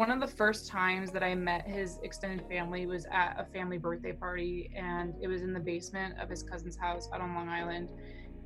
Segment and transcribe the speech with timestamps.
[0.00, 3.76] one of the first times that I met his extended family was at a family
[3.76, 7.50] birthday party, and it was in the basement of his cousin's house out on Long
[7.50, 7.90] Island,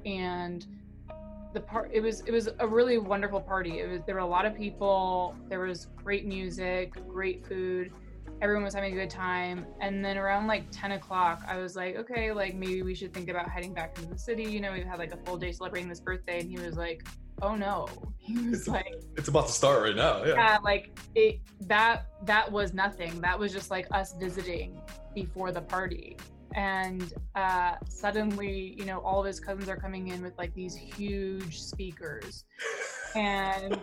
[0.05, 0.67] and
[1.53, 3.79] the part it was it was a really wonderful party.
[3.79, 7.93] It was there were a lot of people, there was great music, great food,
[8.43, 11.95] everyone was having a good time, and then around like 10 o'clock, I was like,
[11.95, 14.43] okay, like maybe we should think about heading back into the city.
[14.43, 17.07] You know, we've had like a full day celebrating this birthday, and he was like,
[17.43, 17.87] oh no
[18.19, 20.25] he was It's, like it's about to start right now.
[20.25, 20.35] Yeah.
[20.35, 24.81] yeah like it that that was nothing that was just like us visiting
[25.15, 26.17] before the party
[26.55, 30.75] and uh suddenly you know all of his cousins are coming in with like these
[30.75, 32.45] huge speakers
[33.15, 33.79] and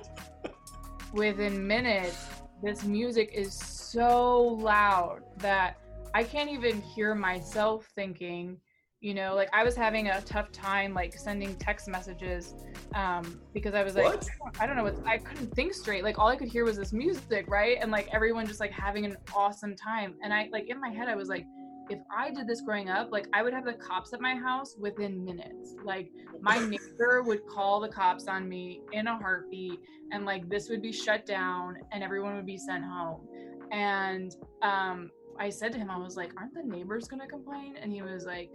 [1.13, 2.27] within minutes
[2.63, 5.77] this music is so loud that
[6.13, 8.57] i can't even hear myself thinking
[9.01, 12.53] you know like i was having a tough time like sending text messages
[12.93, 14.29] um because i was like What?
[14.59, 16.03] i don't know what i couldn't think straight.
[16.03, 17.77] Like all i could hear was this music right?
[17.81, 20.13] And like everyone just like having an awesome time.
[20.23, 21.45] And i like in my head i was like
[21.89, 24.75] if i did this growing up like i would have the cops at my house
[24.77, 25.75] within minutes.
[25.83, 29.79] Like my neighbor would call the cops on me in a heartbeat
[30.11, 33.27] and like this would be shut down and everyone would be sent home.
[33.71, 35.09] And um
[35.39, 37.77] i said to him i was like aren't the neighbors gonna complain?
[37.81, 38.51] And he was like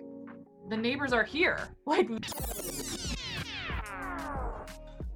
[0.68, 2.08] the neighbors are here like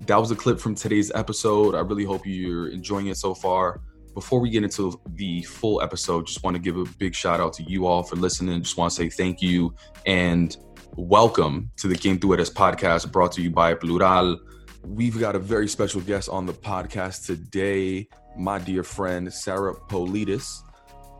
[0.06, 1.74] that was a clip from today's episode.
[1.74, 3.80] I really hope you're enjoying it so far.
[4.14, 7.52] Before we get into the full episode, just want to give a big shout out
[7.54, 8.60] to you all for listening.
[8.62, 9.72] Just want to say thank you
[10.06, 10.56] and
[10.96, 14.40] welcome to the Game Through It podcast brought to you by Plural.
[14.84, 18.08] We've got a very special guest on the podcast today.
[18.36, 20.62] My dear friend Sarah Politis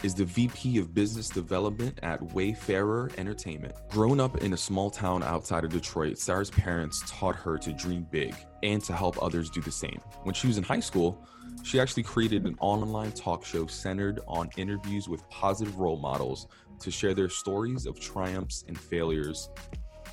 [0.03, 3.75] is the VP of Business Development at Wayfarer Entertainment.
[3.91, 8.07] Grown up in a small town outside of Detroit, Sarah's parents taught her to dream
[8.11, 10.01] big and to help others do the same.
[10.23, 11.27] When she was in high school,
[11.63, 16.47] she actually created an online talk show centered on interviews with positive role models
[16.81, 19.51] to share their stories of triumphs and failures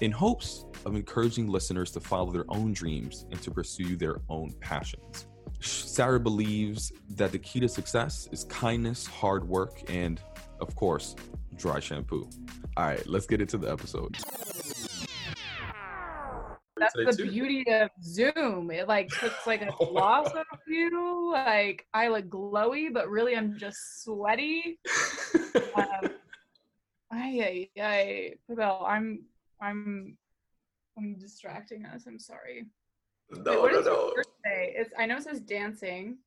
[0.01, 4.53] in hopes of encouraging listeners to follow their own dreams and to pursue their own
[4.59, 5.27] passions.
[5.59, 10.21] Sarah believes that the key to success is kindness, hard work, and,
[10.59, 11.15] of course,
[11.55, 12.29] dry shampoo.
[12.75, 14.17] All right, let's get into the episode.
[16.79, 17.31] that's the too.
[17.31, 22.93] beauty of zoom it like puts like a gloss on you like i look glowy
[22.93, 24.79] but really i'm just sweaty
[25.75, 26.11] um,
[27.11, 29.23] I, I, I, Pavel, I'm,
[29.61, 30.17] I'm,
[30.97, 32.05] I'm distracting us.
[32.07, 32.65] I'm sorry.
[33.31, 34.13] Wait, no, what no, no.
[34.45, 36.17] It's, I know it says dancing.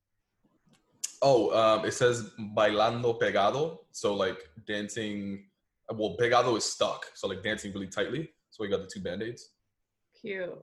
[1.22, 3.78] Oh, um, it says bailando pegado.
[3.92, 5.46] So like dancing.
[5.92, 7.06] Well, pegado is stuck.
[7.14, 8.30] So like dancing really tightly.
[8.50, 9.50] So we got the two band aids.
[10.20, 10.62] Cute.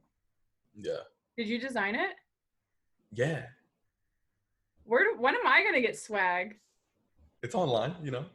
[0.75, 1.03] Yeah.
[1.37, 2.11] Did you design it?
[3.13, 3.43] Yeah.
[4.83, 5.03] Where?
[5.03, 6.55] Do, when am I gonna get swag?
[7.43, 8.25] It's online, you know.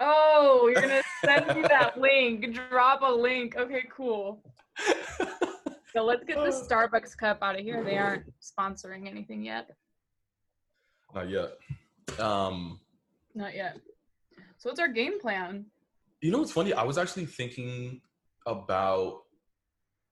[0.00, 2.54] Oh, you're gonna send me that link.
[2.54, 3.56] Drop a link.
[3.56, 4.42] Okay, cool.
[5.94, 7.82] So let's get the Starbucks cup out of here.
[7.82, 9.70] They aren't sponsoring anything yet.
[11.14, 11.52] Not yet.
[12.20, 12.80] Um,
[13.34, 13.78] Not yet.
[14.58, 15.66] So what's our game plan?
[16.20, 16.72] you know what's funny?
[16.72, 18.00] I was actually thinking
[18.46, 19.22] about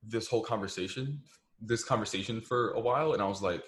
[0.02, 1.20] this whole conversation,
[1.60, 3.64] this conversation for a while, and I was like,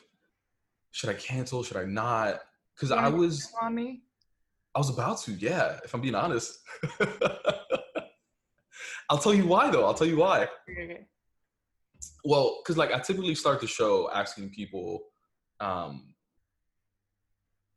[0.93, 1.65] should I cancel?
[1.65, 2.41] Should I not?
[2.75, 4.03] Because I was, On me.
[4.75, 5.33] I was about to.
[5.33, 6.59] Yeah, if I'm being honest.
[9.11, 9.85] I'll tell you why, though.
[9.85, 10.43] I'll tell you why.
[10.71, 11.07] Okay, okay.
[12.29, 15.01] Well, because like I typically start the show asking people,
[15.61, 16.13] um,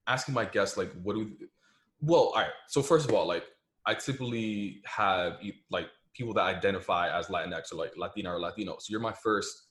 [0.07, 1.31] asking my guests like, what do?
[2.01, 2.49] Well, all right.
[2.67, 3.45] So first of all, like
[3.85, 5.37] I typically have
[5.69, 8.75] like people that identify as Latinx or like Latina or Latino.
[8.79, 9.67] So you're my first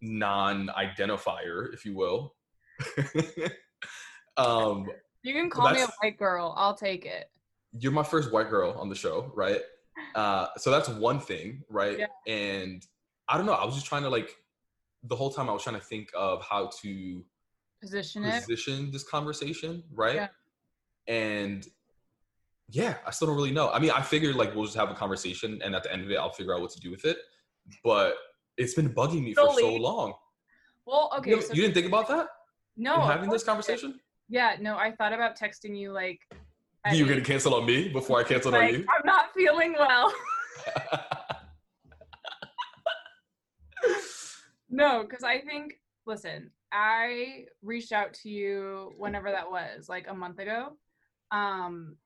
[0.00, 2.36] non-identifier, if you will.
[4.36, 4.86] um,
[5.24, 6.54] You can call me a white girl.
[6.56, 7.28] I'll take it.
[7.72, 9.62] you're my first white girl on the show, right?
[10.14, 11.98] Uh, so that's one thing, right?
[11.98, 12.06] Yeah.
[12.32, 12.86] And
[13.28, 13.52] I don't know.
[13.52, 14.36] I was just trying to like
[15.04, 17.24] the whole time I was trying to think of how to
[17.80, 18.44] Position it.
[18.44, 20.14] position this conversation, right?
[20.16, 20.28] Yeah.
[21.08, 21.66] And
[22.68, 23.70] yeah, I still don't really know.
[23.70, 26.10] I mean, I figured like we'll just have a conversation, and at the end of
[26.10, 27.18] it, I'll figure out what to do with it.
[27.84, 28.14] But
[28.56, 30.14] it's been bugging me for so long.
[30.86, 31.30] Well, okay.
[31.30, 32.28] you, so you didn't think about that
[32.76, 34.00] no, in having this conversation?
[34.28, 36.20] Yeah, no, I thought about texting you like.
[36.84, 38.86] at You were gonna cancel on me before I canceled on you.
[38.88, 40.12] I'm not feeling well.
[44.76, 45.74] no, because I think,
[46.06, 50.76] listen, I reached out to you whenever that was, like a month ago.
[51.30, 51.96] Um,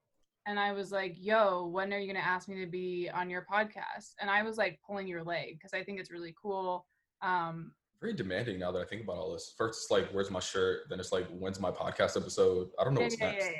[0.47, 3.29] and I was like, yo, when are you going to ask me to be on
[3.29, 4.15] your podcast?
[4.21, 6.87] And I was like pulling your leg because I think it's really cool
[7.23, 9.53] um, very demanding now that I think about all this.
[9.57, 10.83] First, it's like, where's my shirt?
[10.89, 12.69] Then it's like, when's my podcast episode?
[12.79, 13.45] I don't know yeah, what's yeah, next.
[13.45, 13.53] yeah,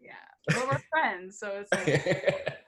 [0.00, 0.14] yeah,
[0.48, 0.56] yeah.
[0.56, 2.58] Well, we're friends, so it's like,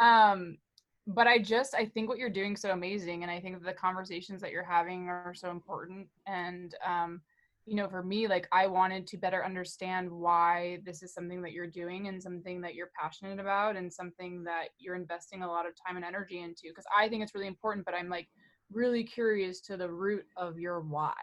[0.00, 0.58] um,
[1.06, 4.40] but I just I think what you're doing so amazing, and I think the conversations
[4.40, 6.08] that you're having are so important.
[6.26, 7.20] And um,
[7.66, 11.52] you know, for me, like I wanted to better understand why this is something that
[11.52, 15.66] you're doing and something that you're passionate about and something that you're investing a lot
[15.66, 16.62] of time and energy into.
[16.64, 18.28] Because I think it's really important, but I'm like
[18.72, 21.14] really curious to the root of your why.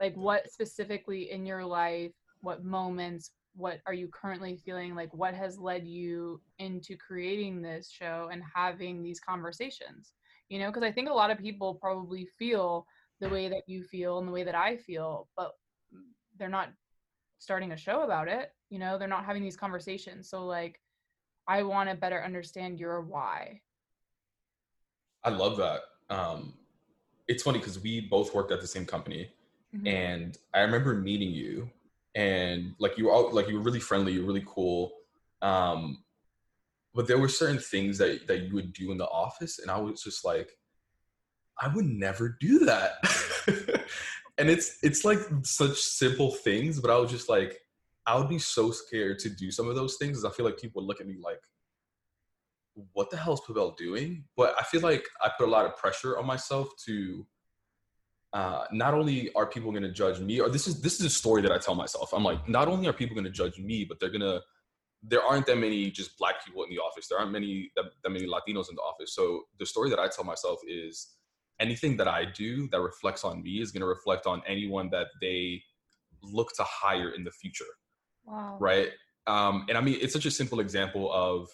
[0.00, 5.34] Like what specifically in your life, what moments, what are you currently feeling like what
[5.34, 10.14] has led you into creating this show and having these conversations
[10.48, 12.86] you know because i think a lot of people probably feel
[13.20, 15.52] the way that you feel and the way that i feel but
[16.38, 16.70] they're not
[17.40, 20.80] starting a show about it you know they're not having these conversations so like
[21.48, 23.60] i want to better understand your why
[25.24, 25.80] I love that.
[26.10, 26.54] Um,
[27.26, 29.30] it's funny because we both worked at the same company,
[29.74, 29.86] Mhm.
[29.86, 31.68] and I remember meeting you,
[32.14, 34.92] and like you were all, like you were really friendly, you were really cool.
[35.42, 36.04] Um,
[36.94, 39.78] but there were certain things that that you would do in the office, and I
[39.78, 40.50] was just like,
[41.60, 42.92] I would never do that.
[44.38, 47.58] and it's it's like such simple things, but I was just like,
[48.06, 50.82] I would be so scared to do some of those things I feel like people
[50.82, 51.40] would look at me like,
[52.92, 54.24] what the hell is Pavel doing?
[54.36, 57.26] But I feel like I put a lot of pressure on myself to
[58.32, 61.10] uh, not only are people going to judge me, or this is this is a
[61.10, 62.12] story that I tell myself.
[62.12, 64.40] I'm like, not only are people going to judge me, but they're gonna.
[65.02, 67.06] There aren't that many just black people in the office.
[67.08, 69.14] There aren't many that, that many Latinos in the office.
[69.14, 71.14] So the story that I tell myself is
[71.60, 75.06] anything that I do that reflects on me is going to reflect on anyone that
[75.20, 75.62] they
[76.22, 77.64] look to hire in the future
[78.24, 78.90] wow right
[79.26, 81.48] um and i mean it's such a simple example of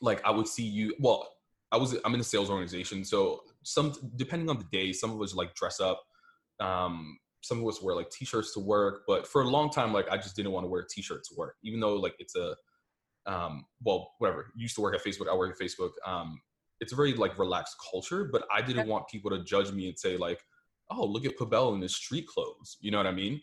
[0.00, 1.28] like i would see you well
[1.72, 5.20] i was i'm in a sales organization so some depending on the day some of
[5.20, 6.00] us like dress up
[6.60, 10.08] um some of us wear like t-shirts to work but for a long time like
[10.10, 12.54] i just didn't want to wear a t-shirt to work even though like it's a
[13.26, 16.40] um well whatever used to work at facebook i work at facebook um
[16.80, 18.92] it's a very like relaxed culture but i didn't Yeah.
[18.92, 20.40] want people to judge me and say like
[20.90, 23.40] oh look at Pavel in his street clothes you know what i mean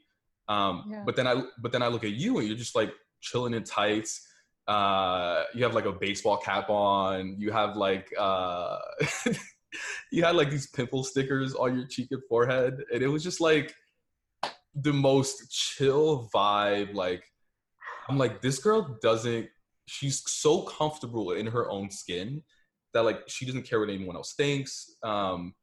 [0.48, 1.04] um Yeah.
[1.06, 3.64] but then i but then i look at you and you're just like chilling in
[3.64, 4.28] tights
[4.68, 8.78] uh you have like a baseball cap on you have like uh
[10.12, 13.42] you had like these pimple stickers on your cheek and forehead and it was just
[13.42, 13.74] like
[14.76, 17.24] the most chill vibe like
[18.10, 19.48] i'm like this girl doesn't
[19.88, 22.44] she's so comfortable in her own skin
[22.94, 24.96] that like she doesn't care what anyone else thinks.
[25.04, 25.54] Um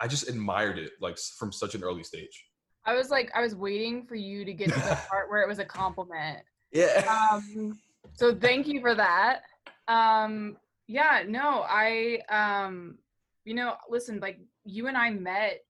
[0.00, 2.46] i just admired it like from such an early stage.
[2.84, 5.48] I was like i was waiting for you to get to the part where it
[5.48, 6.40] was a compliment.
[6.72, 7.30] Yeah.
[7.32, 7.78] Um
[8.14, 9.42] so thank you for that.
[9.88, 10.56] Um
[10.86, 12.98] yeah no i um
[13.44, 15.60] you know listen like you and i met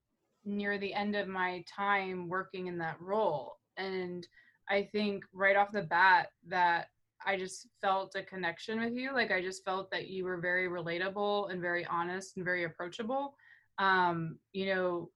[0.44, 4.26] near the end of my time working in that role and
[4.68, 6.88] i think right off the bat that
[7.26, 10.68] i just felt a connection with you like i just felt that you were very
[10.68, 13.34] relatable and very honest and very approachable
[13.78, 15.10] um you know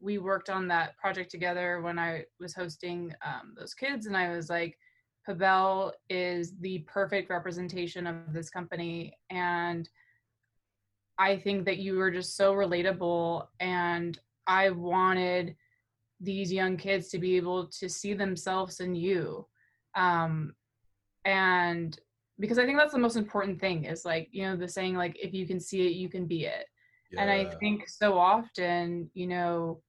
[0.00, 4.34] we worked on that project together when i was hosting um, those kids and i
[4.34, 4.76] was like
[5.24, 9.16] Pavel is the perfect representation of this company.
[9.30, 9.88] And
[11.22, 13.46] I think that you were just so relatable.
[13.60, 15.54] And I wanted
[16.20, 19.46] these young kids to be able to see themselves in you.
[19.94, 20.54] Um,
[21.24, 21.96] and
[22.40, 25.16] because I think that's the most important thing is like, you know, the saying, like,
[25.22, 26.66] if you can see it, you can be it.
[27.16, 29.80] And I think so often, you know,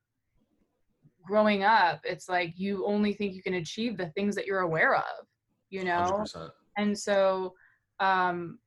[1.26, 4.96] growing up, it's like you only think you can achieve the things that you're aware
[4.96, 5.26] of,
[5.72, 6.24] you know?
[6.36, 6.50] 100%.
[6.78, 7.54] And so,
[8.00, 8.60] um,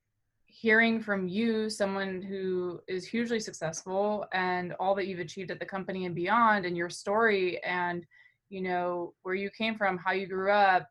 [0.61, 5.67] hearing from you, someone who is hugely successful and all that you've achieved at the
[5.67, 8.07] company and beyond, and your story and,
[8.49, 10.89] you know, where you came from, how you grew up,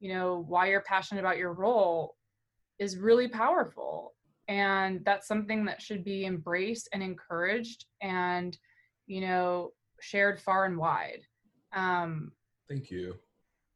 [0.00, 2.14] you know, why you're passionate about your role
[2.78, 4.14] is really powerful.
[4.46, 8.56] And that's something that should be embraced and encouraged and,
[9.06, 11.22] you know, shared far and wide.
[11.74, 12.32] Um,
[12.68, 13.16] thank you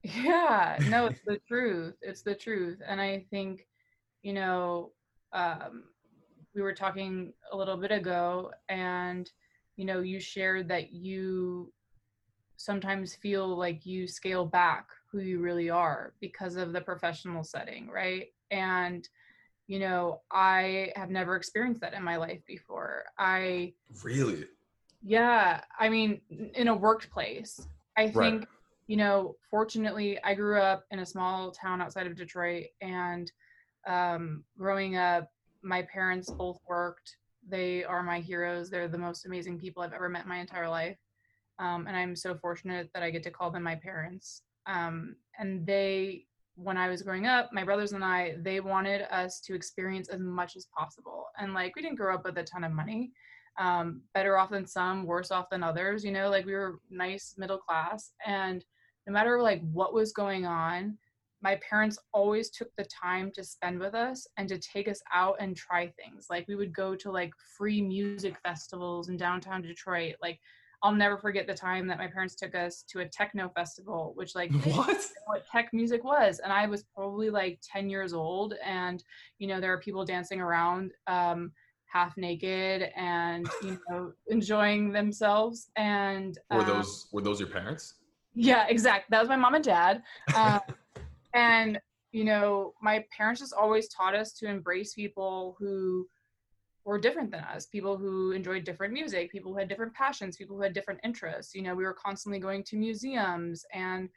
[0.03, 1.95] yeah, no, it's the truth.
[2.03, 2.81] It's the truth.
[2.87, 3.67] And I think,
[4.23, 4.93] you know,
[5.33, 5.85] um,
[6.55, 9.31] we were talking a little bit ago, and,
[9.77, 11.73] you know, you shared that you
[12.57, 17.89] sometimes feel like you scale back who you really are because of the professional setting,
[17.89, 18.29] right?
[18.51, 19.09] And,
[19.67, 23.05] you know, I have never experienced that in my life before.
[23.19, 23.75] I,
[24.05, 24.45] really
[25.03, 26.21] yeah, I mean,
[26.55, 28.33] in a workplace, I Right.
[28.33, 28.49] think,
[28.87, 33.31] you know, fortunately, I grew up in a small town outside of Detroit, and
[33.87, 35.31] um, growing up,
[35.63, 37.17] my parents both worked.
[37.49, 38.71] They are my heroes.
[38.71, 40.97] They're the most amazing people I've ever met my entire life.
[41.59, 44.43] Um, and I'm so fortunate that I get to call them my parents.
[44.67, 49.41] Um, and they, when I was growing up, my brothers and I, they wanted us
[49.41, 51.27] to experience as much as possible.
[51.39, 53.13] And like, we didn't grow up with a ton of money.
[53.59, 56.05] Um, better off than some, worse off than others.
[56.05, 58.65] You know, like we were nice middle class, and
[59.07, 60.97] no matter like what was going on,
[61.43, 65.37] my parents always took the time to spend with us and to take us out
[65.41, 66.27] and try things.
[66.31, 70.15] Like we would go to like free music festivals in downtown Detroit.
[70.23, 70.39] Like
[70.85, 74.35] I'll never forget the time that my parents took us to a techno festival, which
[74.35, 79.03] like what what tech music was, and I was probably like ten years old, and
[79.39, 81.53] you know there are people dancing around um,
[81.87, 85.71] half naked and you know enjoying themselves.
[85.77, 87.95] And um, were those were those your parents?
[88.35, 89.07] Yeah, exactly.
[89.11, 90.03] That was my mom and dad.
[90.35, 90.61] Um,
[91.35, 91.81] and
[92.13, 96.07] you know my parents just always taught us to embrace people who
[96.85, 100.57] were different than us people who enjoyed different music people who had different passions people
[100.57, 101.55] who had different interests.
[101.55, 104.09] You know we were constantly going to museums and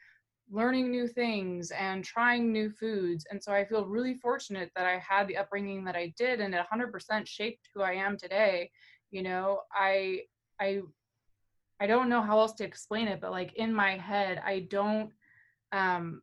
[0.50, 3.26] learning new things and trying new foods.
[3.30, 6.54] And so i feel really fortunate that i had the upbringing that i did and
[6.54, 8.70] it 100% shaped who i am today.
[9.10, 10.20] You know i
[10.60, 10.80] i
[11.80, 15.10] i don't know how else to explain it but like in my head i don't
[15.72, 16.22] um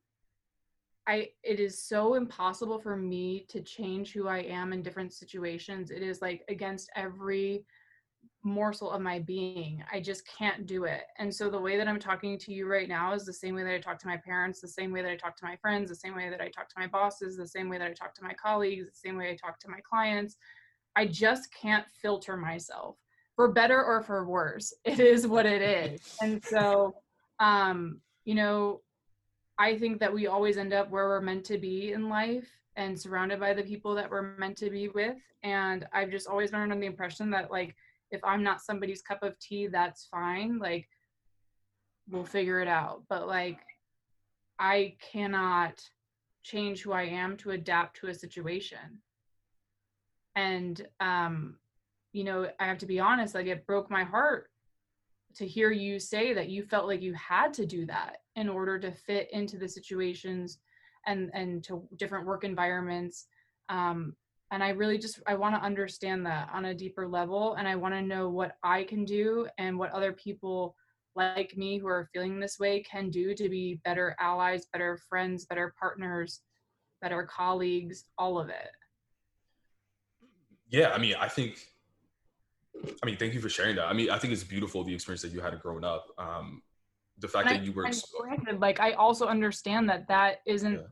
[1.08, 5.92] I it is so impossible for me to change who I am in different situations.
[5.92, 7.66] It is like against every
[8.44, 9.84] morsel of my being.
[9.92, 11.04] I just can't do it.
[11.18, 13.64] And so the way that I'm talking to you right now is the same way
[13.64, 15.90] that I talk to my parents, the same way that I talk to my friends,
[15.90, 18.14] the same way that I talk to my bosses, the same way that I talk
[18.16, 20.38] to my colleagues, the same way I talk to my clients.
[20.96, 22.98] I just can't filter myself
[23.36, 24.74] for better or for worse.
[24.86, 26.02] It is what it is.
[26.22, 26.96] And so
[27.40, 28.82] um you know
[29.64, 33.00] I think that we always end up where we're meant to be in life and
[33.00, 35.16] surrounded by the people that we're meant to be with.
[35.42, 37.74] And I've just always been on the impression that like
[38.12, 40.60] if I'm not somebody's cup of tea, that's fine.
[40.60, 40.90] Like
[42.10, 43.04] we'll figure it out.
[43.08, 43.60] But like
[44.60, 45.82] I cannot
[46.44, 49.00] change who I am to adapt to a situation.
[50.36, 51.56] And um,
[52.12, 54.50] you know, I have to be honest, like it broke my heart
[55.36, 58.80] to hear you say that you felt like you had to do that in order
[58.80, 60.60] to fit into the situations
[61.06, 63.28] and and to different work environments
[63.70, 64.16] um,
[64.52, 67.76] and i really just i want to understand that on a deeper level and i
[67.76, 70.76] want to know what i can do and what other people
[71.16, 75.46] like me who are feeling this way can do to be better allies better friends
[75.46, 76.42] better partners
[77.02, 78.72] better colleagues all of it
[80.70, 81.68] yeah i mean i think
[83.02, 83.86] I mean, thank you for sharing that.
[83.86, 86.08] I mean, I think it's beautiful the experience that you had growing up.
[86.18, 86.62] Um,
[87.24, 87.90] the fact and that I, you were
[88.20, 90.88] granted, like I also understand that that isn't, yeah.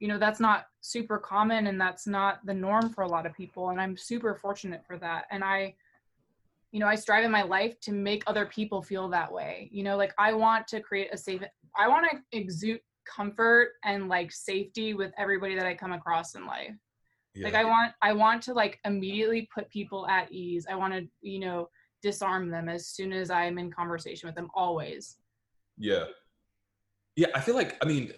[0.00, 3.32] you know, that's not super common and that's not the norm for a lot of
[3.32, 3.70] people.
[3.70, 5.26] And I'm super fortunate for that.
[5.30, 5.76] And I,
[6.72, 9.70] you know, I strive in my life to make other people feel that way.
[9.72, 11.40] You know, like I want to create a safe.
[11.78, 16.44] I want to exude comfort and like safety with everybody that I come across in
[16.44, 16.74] life
[17.36, 17.44] yeah.
[17.44, 21.06] like i want i want to like immediately put people at ease i want to
[21.20, 21.68] you know
[22.02, 25.18] disarm them as soon as i'm in conversation with them always
[25.78, 26.04] yeah.
[27.16, 28.12] Yeah i feel like i mean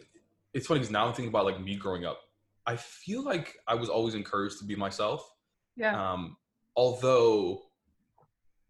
[0.55, 2.21] it's funny because now i'm thinking about like me growing up
[2.67, 5.29] i feel like i was always encouraged to be myself.
[5.77, 6.13] Yeah.
[6.13, 6.37] Um
[6.77, 7.63] although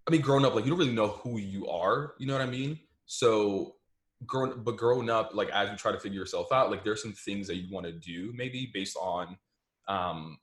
[0.07, 2.43] i mean growing up like you don't really know who you are you know what
[2.43, 2.79] i mean?
[3.07, 3.77] So
[4.27, 7.13] growing but growing up like as you try to figure yourself out like there's some
[7.13, 9.37] things that you want to do maybe based on
[9.89, 10.39] um,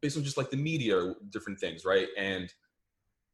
[0.00, 2.08] based on just like the media or different things, right?
[2.18, 2.52] And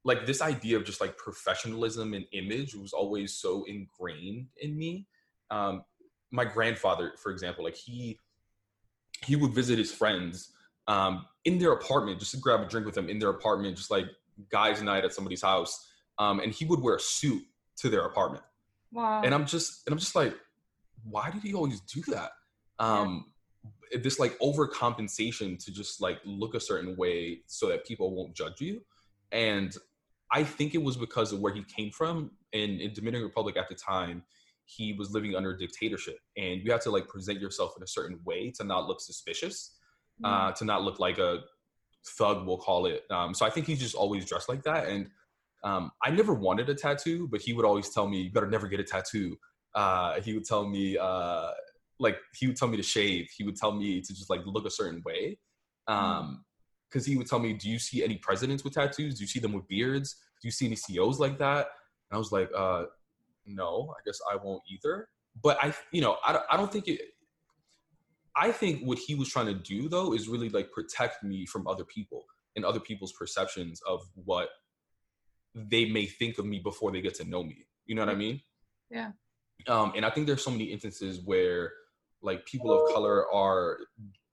[0.05, 5.07] like this idea of just like professionalism and image was always so ingrained in me.
[5.51, 5.85] Um,
[6.31, 8.19] my grandfather, for example, like he
[9.25, 10.53] he would visit his friends
[10.87, 13.91] um, in their apartment just to grab a drink with them in their apartment, just
[13.91, 14.07] like
[14.51, 17.43] guys' night at somebody's house, um, and he would wear a suit
[17.77, 18.45] to their apartment.
[18.93, 19.23] Wow.
[19.25, 20.35] And I'm just and I'm just like,
[21.03, 22.33] why did he always do that?
[22.79, 23.33] Um,
[24.03, 28.61] this like overcompensation to just like look a certain way so that people won't judge
[28.61, 28.81] you
[29.35, 29.77] and
[30.35, 33.69] i think it was because of where he came from and in dominican republic at
[33.69, 34.23] the time
[34.67, 37.87] he was living under a dictatorship and you had to like present yourself in a
[37.87, 39.77] certain way to not look suspicious
[40.23, 40.29] mm.
[40.29, 41.41] uh, to not look like a
[42.19, 45.09] thug we'll call it um, so i think he's just always dressed like that and
[45.65, 48.69] um, i never wanted a tattoo but he would always tell me you better never
[48.69, 49.37] get a tattoo
[49.75, 51.51] uh, he would tell me uh,
[51.99, 54.67] like he would tell me to shave he would tell me to just like look
[54.67, 55.39] a certain way
[55.89, 55.95] mm.
[55.95, 56.45] um
[56.89, 59.41] because he would tell me do you see any presidents with tattoos do you see
[59.41, 61.67] them with beards do you see any ceos like that
[62.11, 62.85] and i was like uh
[63.47, 65.09] no i guess i won't either
[65.43, 67.01] but i you know i, I don't think it
[68.37, 71.67] i think what he was trying to do though is really like protect me from
[71.67, 72.25] other people
[72.57, 74.49] and other people's perceptions of what
[75.55, 77.67] they may think of me before they get to know me.
[77.87, 78.41] You know what I mean?
[78.91, 79.13] Yeah.
[79.69, 81.73] Um, and I think there's so many instances where
[82.23, 83.79] like people of color are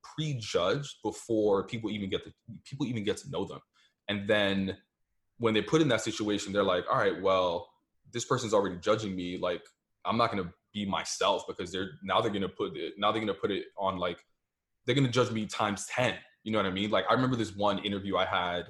[0.03, 2.31] prejudged before people even get to
[2.65, 3.59] people even get to know them.
[4.07, 4.77] And then
[5.37, 7.69] when they're put in that situation, they're like, all right, well,
[8.11, 9.37] this person's already judging me.
[9.37, 9.63] Like,
[10.05, 13.33] I'm not gonna be myself because they're now they're gonna put it now they're gonna
[13.33, 14.23] put it on like
[14.85, 16.15] they're gonna judge me times 10.
[16.43, 16.89] You know what I mean?
[16.89, 18.63] Like I remember this one interview I had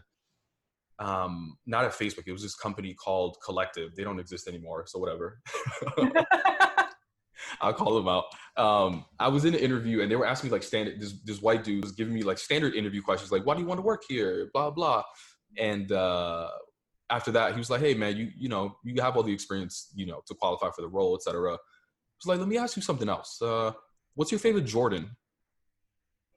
[1.00, 3.96] um not at Facebook, it was this company called Collective.
[3.96, 5.40] They don't exist anymore, so whatever.
[7.62, 8.26] I'll call them out.
[8.58, 11.00] Um, I was in an interview and they were asking me like standard.
[11.00, 13.68] This this white dude was giving me like standard interview questions, like, "Why do you
[13.68, 15.04] want to work here?" Blah blah.
[15.58, 16.50] And uh,
[17.10, 19.92] after that, he was like, "Hey man, you you know you have all the experience
[19.96, 22.82] you know to qualify for the role, etc." He was like, "Let me ask you
[22.82, 23.42] something else.
[23.42, 23.72] Uh,
[24.16, 25.10] what's your favorite Jordan?"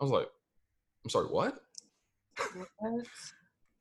[0.00, 0.28] I was like,
[1.04, 1.58] "I'm sorry, what?"
[2.78, 3.06] What?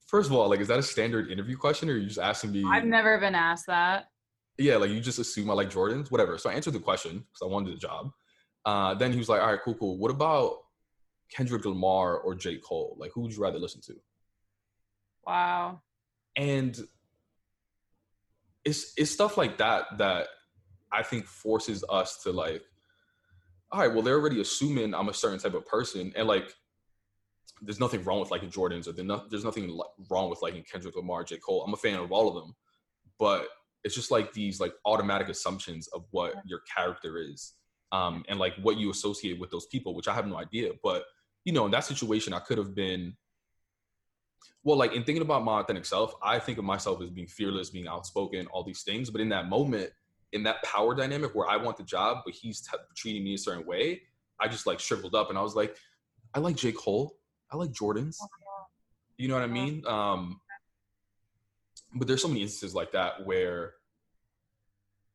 [0.08, 2.51] First of all, like, is that a standard interview question, or are you just asking
[2.51, 2.63] me?
[2.72, 4.10] I've never been asked that.
[4.57, 6.38] Yeah, like you just assume I like Jordans, whatever.
[6.38, 8.12] So I answered the question because I wanted the job.
[8.65, 9.98] Uh, then he was like, "All right, cool, cool.
[9.98, 10.57] What about
[11.31, 12.57] Kendrick Lamar or J.
[12.57, 12.95] Cole?
[13.00, 13.95] Like, who would you rather listen to?"
[15.25, 15.81] Wow.
[16.36, 16.79] And
[18.65, 20.27] it's it's stuff like that that
[20.91, 22.63] I think forces us to like,
[23.72, 26.53] all right, well, they're already assuming I'm a certain type of person, and like,
[27.62, 29.79] there's nothing wrong with liking Jordans, or there's, there's nothing
[30.10, 31.38] wrong with liking Kendrick Lamar, J.
[31.38, 31.63] Cole.
[31.65, 32.55] I'm a fan of all of them,
[33.17, 33.48] but
[33.83, 37.53] it's just like these like automatic assumptions of what your character is,
[37.91, 40.71] um, and like what you associate with those people, which I have no idea.
[40.83, 41.03] But
[41.45, 43.15] you know, in that situation, I could have been
[44.63, 47.69] well, like in thinking about my authentic self, I think of myself as being fearless,
[47.69, 49.09] being outspoken, all these things.
[49.09, 49.91] But in that moment,
[50.31, 53.37] in that power dynamic where I want the job, but he's t- treating me a
[53.37, 54.01] certain way,
[54.39, 55.77] I just like shriveled up and I was like,
[56.33, 56.71] I like J.
[56.71, 57.17] Cole,
[57.51, 58.17] I like Jordans.
[59.17, 59.85] You know what I mean?
[59.85, 60.39] Um,
[61.95, 63.73] but there's so many instances like that where,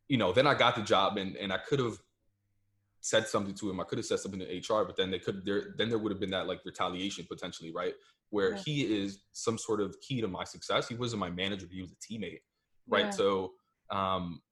[0.09, 1.99] you know, then I got the job and and I could have
[3.01, 3.81] said something to him.
[3.81, 6.13] I could have said something to HR, but then they could there then there would
[6.13, 7.95] have been that like retaliation potentially, right?
[8.31, 8.63] Where Yeah.
[8.65, 10.89] he is some sort of key to my success.
[10.89, 12.41] He wasn't my manager, he was a teammate,
[12.89, 13.05] right?
[13.07, 13.11] Yeah.
[13.11, 13.53] So
[13.91, 14.43] um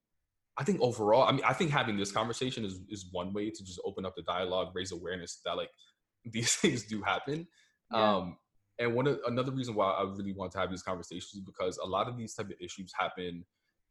[0.58, 3.64] I think overall, I mean, I think having this conversation is is one way to
[3.64, 5.70] just open up the dialogue, raise awareness that like
[6.24, 7.46] these things do happen.
[7.92, 8.16] Yeah.
[8.16, 8.38] Um
[8.78, 11.78] and one of, another reason why I really want to have these conversations is because
[11.78, 13.44] a lot of these type of issues happen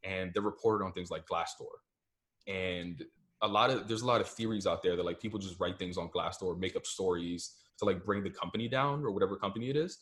[0.04, 1.76] and they're reported on things like Glassdoor.
[2.48, 3.04] And
[3.42, 5.80] a lot of there's a lot of theories out there that like people just write
[5.80, 9.70] things on Glassdoor, make up stories to like bring the company down or whatever company
[9.70, 9.98] it is.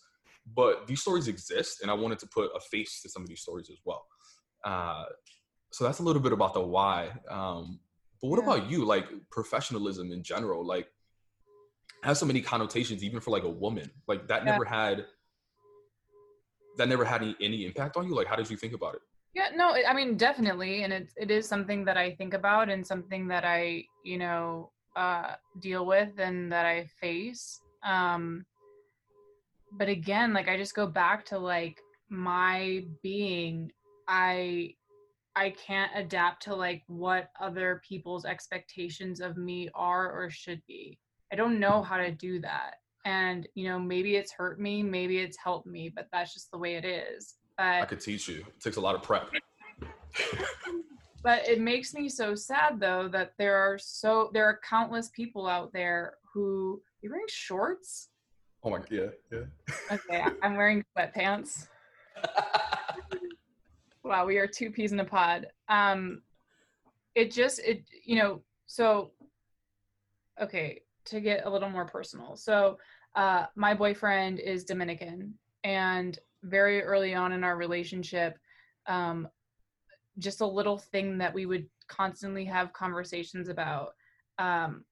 [0.46, 3.42] But these stories exist, and I wanted to put a face to some of these
[3.42, 4.06] stories as well.
[4.66, 5.06] Uh,
[5.72, 7.12] so that's a little bit about the why.
[7.30, 7.80] Um,
[8.22, 8.54] but what Yeah.
[8.54, 8.86] about you?
[8.86, 10.90] Like professionalism in general, like
[12.04, 13.90] has so many connotations, even for like a woman.
[14.08, 14.52] Like that Yeah.
[14.52, 15.06] never had
[16.78, 18.16] that never had any, any impact on you.
[18.16, 19.02] Like how did you think about it?
[19.34, 22.86] Yeah, no, I- mean definitely, and it it is something that I think about and
[22.86, 27.62] something that I you know uh, deal with and that I face.
[27.84, 28.46] Um,
[29.72, 33.72] but again, like I just go back to like my being.
[34.08, 34.76] I
[35.36, 41.00] I can't adapt to like what other people's expectations of me are or should be.
[41.34, 42.76] I don't know how to do that.
[43.06, 46.60] And you know, maybe it's hurt me, maybe it's helped me, but that's just the
[46.60, 47.38] way it is.
[47.58, 48.46] But I could teach you.
[48.56, 49.32] It takes a lot of prep.
[51.24, 55.48] but it makes me so sad though that there are so there are countless people
[55.48, 58.10] out there who you're wearing shorts.
[58.64, 59.40] Oh my god, yeah, yeah.
[59.92, 61.68] Okay, I'm wearing sweatpants.
[64.06, 65.48] Wow, we are two peas in a pod.
[65.70, 66.24] Um,
[67.16, 69.12] it just it you know so.
[70.42, 72.36] Okay, to get a little more personal.
[72.36, 72.78] So,
[73.16, 78.38] uh, my boyfriend is Dominican, and very early on in our relationship,
[78.88, 79.28] um,
[80.20, 83.94] just a little thing that we would constantly have conversations about.
[84.40, 84.84] Um,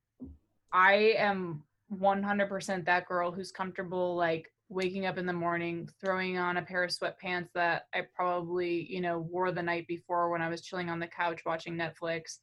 [0.72, 6.58] I am 100% that girl who's comfortable like waking up in the morning, throwing on
[6.58, 10.48] a pair of sweatpants that I probably, you know, wore the night before when I
[10.48, 12.38] was chilling on the couch watching Netflix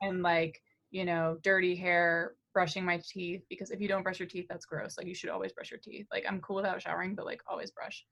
[0.00, 4.28] and like, you know, dirty hair, brushing my teeth because if you don't brush your
[4.28, 4.96] teeth, that's gross.
[4.98, 6.06] Like you should always brush your teeth.
[6.12, 8.04] Like I'm cool without showering, but like always brush.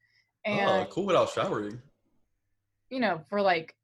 [0.47, 1.81] Oh, and oh, cool without showering.
[2.91, 3.75] you know, for like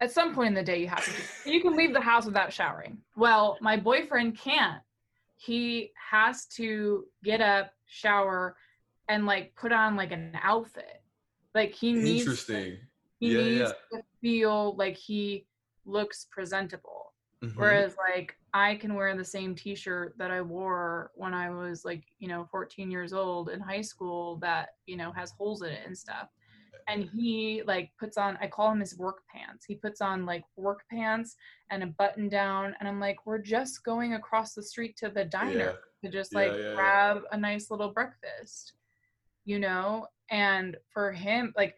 [0.00, 2.52] at some point in the day you have to you can leave the house without
[2.52, 2.98] showering.
[3.16, 4.82] Well, my boyfriend can't.
[5.36, 8.56] He has to get up, shower,
[9.08, 11.02] and like put on like an outfit.
[11.54, 12.78] Like he needs Interesting.
[13.20, 13.98] he Yeah, needs yeah.
[13.98, 15.46] to feel like he
[15.86, 16.93] looks presentable.
[17.50, 17.56] Mhm.
[17.56, 22.04] Whereas like I can wear the same t-shirt that I wore when I was like,
[22.18, 25.82] you know, 14 years old in high school that, you know, has holes in it
[25.86, 26.28] and stuff.
[26.86, 29.64] And he like puts on I call him his work pants.
[29.64, 31.36] He puts on like work pants
[31.70, 35.24] and a button down and I'm like, we're just going across the street to the
[35.24, 36.10] diner Yeah.
[36.10, 36.74] to just like yeah, yeah.
[36.74, 38.74] grab a nice little breakfast.
[39.44, 40.06] You know?
[40.30, 41.76] And for him like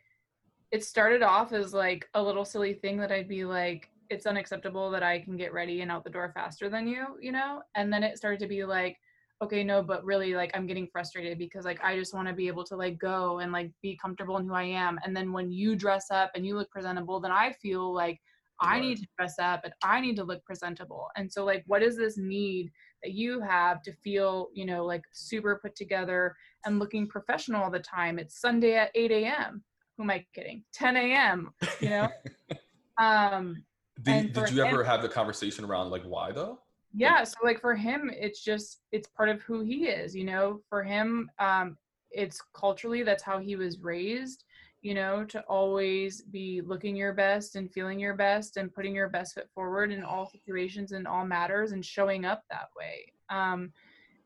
[0.73, 4.90] it started off as like a little silly thing that I'd be like, it's unacceptable
[4.90, 7.62] that I can get ready and out the door faster than you, you know?
[7.75, 8.97] And then it started to be like,
[9.42, 12.49] okay, no, but really like I'm getting frustrated because like I just want to be
[12.49, 14.99] able to like go and like be comfortable in who I am.
[15.05, 18.19] And then when you dress up and you look presentable, then I feel like
[18.59, 21.09] I need to dress up and I need to look presentable.
[21.16, 22.71] And so like what is this need
[23.03, 27.71] that you have to feel, you know, like super put together and looking professional all
[27.71, 28.19] the time?
[28.19, 29.62] It's Sunday at 8 a.m.
[29.97, 30.64] Who am I kidding?
[30.73, 31.51] 10 a.m.
[31.81, 32.09] You know?
[32.99, 33.62] um
[34.03, 36.61] Did, did you him- ever have the conversation around like why though?
[36.95, 40.61] yeah so like for him it's just it's part of who he is you know?
[40.69, 41.77] For him um
[42.11, 44.45] it's culturally that's how he was raised
[44.83, 45.25] you know?
[45.25, 49.49] To always be looking your best and feeling your best and putting your best foot
[49.53, 53.13] forward in all situations and all matters and showing up that way.
[53.31, 53.73] Um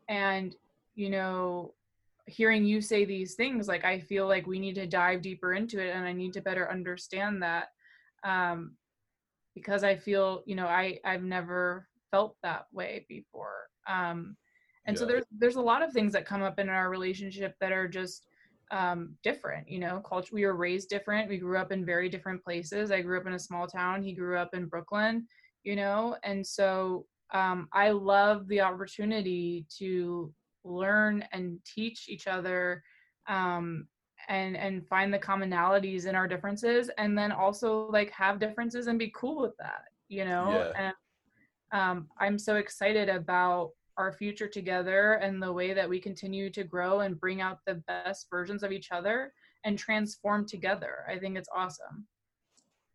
[0.08, 0.54] and
[0.94, 1.72] you know
[2.26, 5.80] hearing you say these things like i feel like we need to dive deeper into
[5.80, 7.68] it and i need to better understand that.
[8.22, 8.76] Um
[9.60, 14.36] because i feel you know i i've never felt that way before um
[14.86, 17.70] and so there's there's a lot of things that come up in our relationship that
[17.70, 18.26] are just
[18.70, 22.42] um different you know culture we were raised different we grew up in very different
[22.42, 25.26] places i grew up in a small town he grew up in brooklyn
[25.64, 30.32] you know and so um i love the opportunity to
[30.64, 32.82] learn and teach each other
[33.28, 33.86] um
[34.30, 38.98] and and find the commonalities in our differences and then also like have differences and
[38.98, 40.72] be cool with that you know Yeah.
[41.72, 46.48] and um i'm so excited about our future together and the way that we continue
[46.50, 51.18] to grow and bring out the best versions of each other and transform together i
[51.18, 52.06] think it's awesome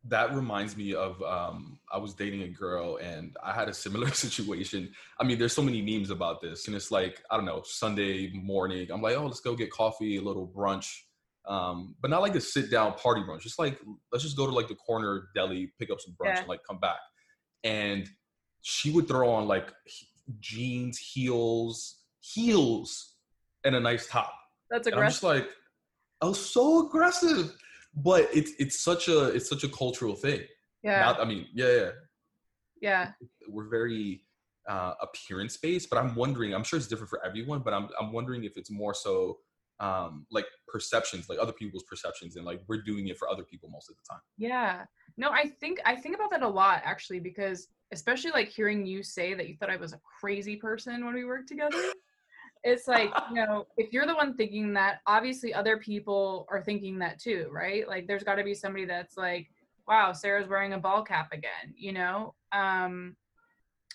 [0.08, 4.10] that reminds me of um, I was dating a girl and I had a similar
[4.26, 4.92] situation.
[5.20, 8.32] I mean, there's so many memes about this, and it's like I don't know, Sunday
[8.34, 8.92] morning.
[8.92, 11.05] I'm like, oh, let's go get coffee, a little brunch,
[11.48, 13.42] um, but not like a sit down party brunch.
[13.42, 13.80] Just like
[14.12, 16.40] let's just go to like the corner deli, pick up some brunch, Yeah.
[16.40, 17.00] and like come back.
[17.64, 18.08] And
[18.62, 19.72] she would throw on like
[20.40, 23.16] jeans, heels, heels,
[23.64, 24.34] and a nice top.
[24.70, 25.48] that's And I'm just like,
[26.22, 27.56] I was so aggressive,
[27.96, 30.42] but it's it's such a it's such a cultural thing.
[30.84, 31.90] yeah Not, I mean, yeah, yeah,
[32.82, 33.12] yeah
[33.48, 34.22] we're very
[34.68, 36.54] uh, appearance based, but I'm wondering.
[36.56, 39.40] I'm sure it's different for everyone, but I'm I'm wondering if it's more so
[39.80, 43.70] um, like perceptions, like other people's perceptions, and like we're doing it for other people
[43.70, 44.22] most of the time.
[44.38, 44.86] Yeah.
[45.18, 49.04] No, I think I think about that a lot actually because especially like hearing you
[49.04, 51.92] say that you thought I was a crazy person when we worked together.
[52.64, 56.98] It's like, you know, if you're the one thinking that, obviously other people are thinking
[57.00, 57.88] that too, right?
[57.88, 59.50] Like there's got to be somebody that's like,
[59.88, 62.34] wow, Sarah's wearing a ball cap again, you know?
[62.52, 63.16] Um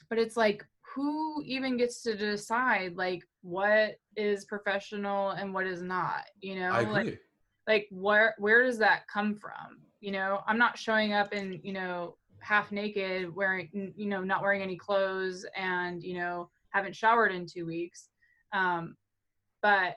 [0.09, 5.83] but it's like who even gets to decide like what is professional and what is
[5.83, 6.71] not, you know?
[6.71, 7.19] I Like, agree.
[7.67, 11.75] like where where does that come from you know i'm not showing up in you
[11.75, 17.33] know half naked wearing you know not wearing any clothes and you know haven't showered
[17.33, 18.09] in two weeks
[18.55, 18.97] um
[19.61, 19.97] but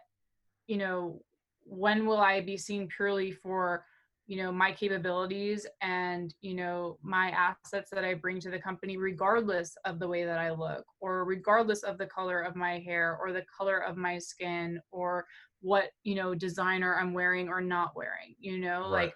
[0.67, 1.21] you know
[1.63, 3.85] when will i be seen purely for
[4.25, 8.97] you know my capabilities and you know my assets that i bring to the company
[8.97, 13.17] regardless of the way that i look or regardless of the color of my hair
[13.21, 15.25] or the color of my skin or
[15.61, 18.91] what you know designer i'm wearing or not wearing you know Right.
[18.91, 19.13] like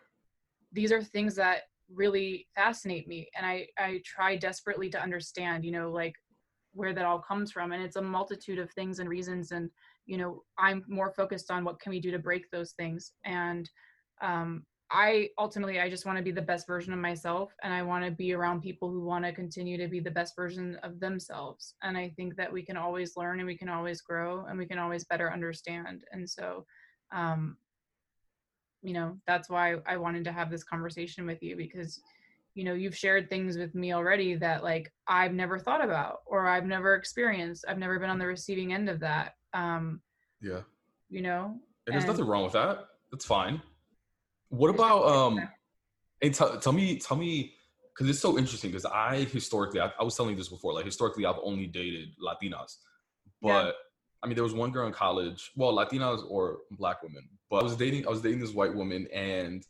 [0.74, 1.62] these are things that
[1.94, 6.14] really fascinate me and i i try desperately to understand you know like
[6.74, 9.70] where that all comes from and it's a multitude of things and reasons and
[10.06, 13.70] you know i'm more focused on what can we do to break those things and
[14.22, 17.84] um i ultimately i just want to be the best version of myself and i
[17.84, 21.00] want to be around people who want to continue to be the best version of
[21.00, 24.58] themselves and i think that we can always learn and we can always grow and
[24.58, 26.66] we can always better understand and so
[27.14, 27.58] um
[28.82, 32.02] you know that's why i wanted to have this conversation with you because
[32.54, 36.48] you know you've shared things with me already that like i've never thought about or
[36.48, 40.02] i've never experienced i've never been on the receiving end of that um
[40.42, 40.62] Yeah,
[41.10, 42.88] you know and there's And- nothing wrong with that.
[43.12, 43.62] That's fine.
[44.50, 45.50] What about um?
[46.22, 47.54] And tell tell me tell me
[47.94, 50.86] because it's so interesting because I historically I, I was telling you this before like
[50.86, 52.78] historically I've only dated Latinas,
[53.42, 53.72] but Yeah.
[54.24, 57.64] I mean there was one girl in college well Latinas or black women but I
[57.64, 59.64] was dating I was dating this white woman and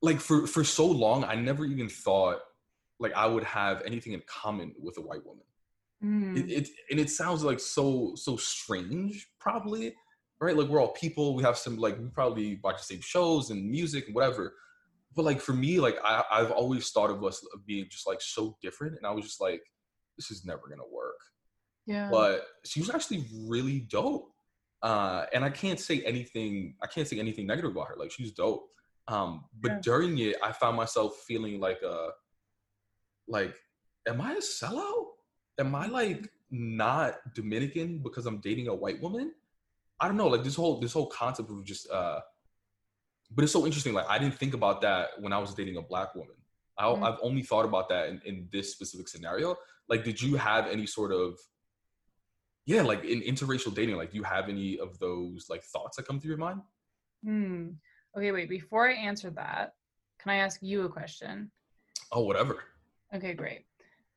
[0.00, 2.40] like for for so long I never even thought
[2.98, 5.44] like I would have anything in common with a white woman.
[6.02, 6.36] Mm.
[6.36, 9.94] It, it and it sounds like so so strange, probably,
[10.40, 10.56] right?
[10.56, 11.34] Like we're all people.
[11.34, 14.54] We have some like we probably watch the same shows and music and whatever.
[15.16, 18.56] But like for me, like I, I've always thought of us being just like so
[18.62, 19.62] different, and I was just like,
[20.18, 21.18] this is never gonna work.
[21.86, 22.08] yeah.
[22.10, 24.30] But she was actually really dope.
[24.82, 26.74] Uh, and I can't say anything.
[26.82, 27.96] I can't say anything negative about her.
[27.96, 28.66] Like she's dope.
[29.08, 29.78] Um, but Yeah.
[29.82, 32.08] during it, I found myself feeling like uh
[33.28, 33.54] like,
[34.08, 35.06] am I a sellout?
[35.58, 39.32] Am I like not Dominican because I'm dating a white woman?
[40.00, 40.28] I don't know.
[40.28, 42.20] Like this whole this whole concept of just uh
[43.30, 43.94] but it's so interesting.
[43.94, 46.36] Like I didn't think about that when I was dating a black woman.
[46.76, 47.02] I, Mm.
[47.02, 49.56] I've only thought about that in, in this specific scenario.
[49.88, 51.38] Like, did you have any sort of
[52.66, 56.06] yeah, like in interracial dating, like do you have any of those like thoughts that
[56.06, 56.62] come through your mind?
[57.22, 57.68] Hmm.
[58.16, 58.48] Okay, wait.
[58.48, 59.74] Before I answer that,
[60.18, 61.50] can I ask you a question?
[62.10, 62.64] Oh, whatever.
[63.14, 63.66] Okay, great.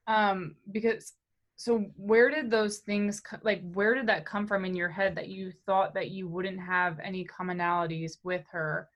[0.07, 1.13] Um, because
[1.59, 5.27] so where did those things like where did that come from in your head that
[5.27, 8.87] you thought that you wouldn't have any commonalities with her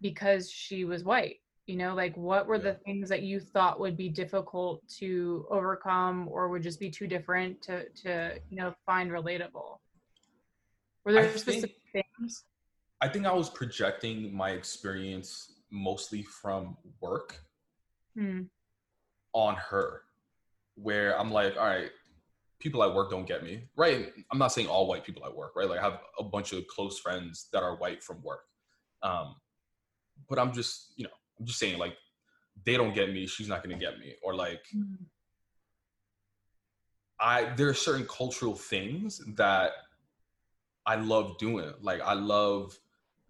[0.00, 1.40] because she was white?
[1.66, 2.72] You know, like what were Yeah.
[2.72, 7.08] the things that you thought would be difficult to overcome or would just be too
[7.08, 9.80] different to to you know find relatable?
[11.04, 12.44] Were I there think- specific things?
[13.00, 17.40] I think I was projecting my experience mostly from work
[18.14, 18.42] Hmm.
[19.32, 20.03] on her,
[20.76, 21.90] where I'm like, all right,
[22.58, 24.12] people at work don't get me, right?
[24.32, 25.68] I'm not saying all white people at work, right?
[25.68, 28.44] Like I have a bunch of close friends that are white from work,
[29.02, 29.36] um,
[30.28, 31.94] but I'm just, you know, I'm just saying like
[32.64, 34.94] they don't get me, she's not gonna get me, or like Hmm.
[37.20, 39.72] I there are certain cultural things that
[40.86, 41.72] I love doing.
[41.80, 42.78] Like I love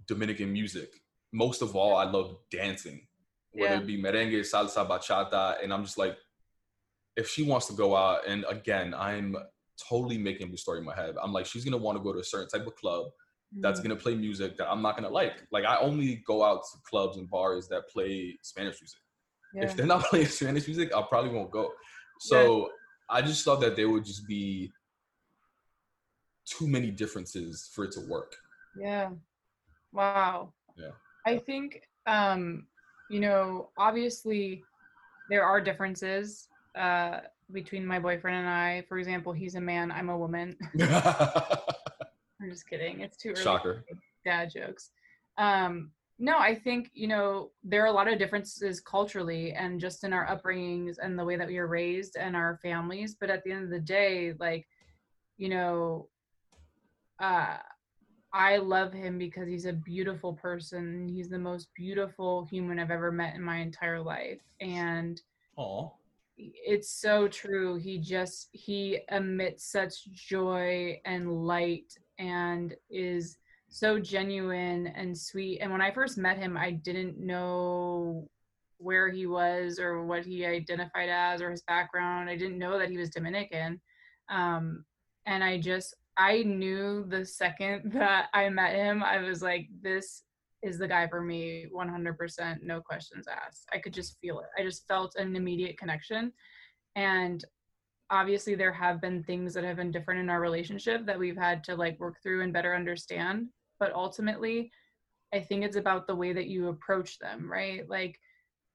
[0.06, 0.90] Dominican music.
[1.32, 3.06] Most of all, I love dancing,
[3.52, 3.80] whether Yeah.
[3.80, 6.16] it be merengue, salsa, bachata, and I'm just like,
[7.16, 9.36] if she wants to go out, and again, I'm
[9.88, 11.14] totally making the story in my head.
[11.22, 13.06] I'm like, she's gonna want to go to a certain type of club
[13.60, 13.88] that's Hmm.
[13.88, 15.46] gonna play music that I'm not gonna like.
[15.52, 18.98] Like I only go out to clubs and bars that play Spanish music
[19.54, 19.64] Yeah.
[19.64, 21.72] if they're not playing Spanish music, I probably won't go.
[22.20, 22.70] So
[23.08, 24.72] I just thought that there would just be
[26.46, 28.36] too many differences for it to work.
[28.76, 29.10] Yeah.
[29.92, 30.52] Wow.
[30.76, 30.90] Yeah.
[31.26, 32.66] I think um,
[33.10, 34.62] you know, obviously
[35.30, 37.20] there are differences uh
[37.52, 38.84] between my boyfriend and I.
[38.88, 40.56] For example, he's a man, I'm a woman.
[40.80, 43.00] I'm just kidding.
[43.00, 43.42] It's too early.
[43.42, 43.84] Shocker.
[43.88, 44.90] for Dad jokes.
[45.38, 50.04] Um no, I think, you know, there are a lot of differences culturally and just
[50.04, 53.16] in our upbringings and the way that we are raised and our families.
[53.18, 54.66] But at the end of the day, like,
[55.36, 56.08] you know,
[57.20, 57.58] uh
[58.34, 61.08] I love him because he's a beautiful person.
[61.08, 64.40] He's the most beautiful human I've ever met in my entire life.
[64.60, 65.22] And
[65.56, 65.88] Aw.
[66.36, 67.76] It's so true.
[67.76, 75.60] He just he emits such joy and light and is so genuine and sweet.
[75.60, 78.28] And when I first met him, I didn't know
[78.78, 82.28] where he was or what he identified as or his background.
[82.28, 83.80] I didn't know that he was Dominican.
[84.28, 84.84] Um,
[85.26, 90.22] and I just I knew the second that I met him, I was like, this
[90.64, 93.68] is the guy for me 100% no questions asked.
[93.72, 94.46] I could just feel it.
[94.58, 96.32] I just felt an immediate connection.
[96.96, 97.44] And
[98.10, 101.62] obviously there have been things that have been different in our relationship that we've had
[101.64, 103.48] to like work through and better understand.
[103.78, 104.70] But ultimately
[105.34, 107.88] i think it's about the way that you approach them right?
[107.88, 108.18] Like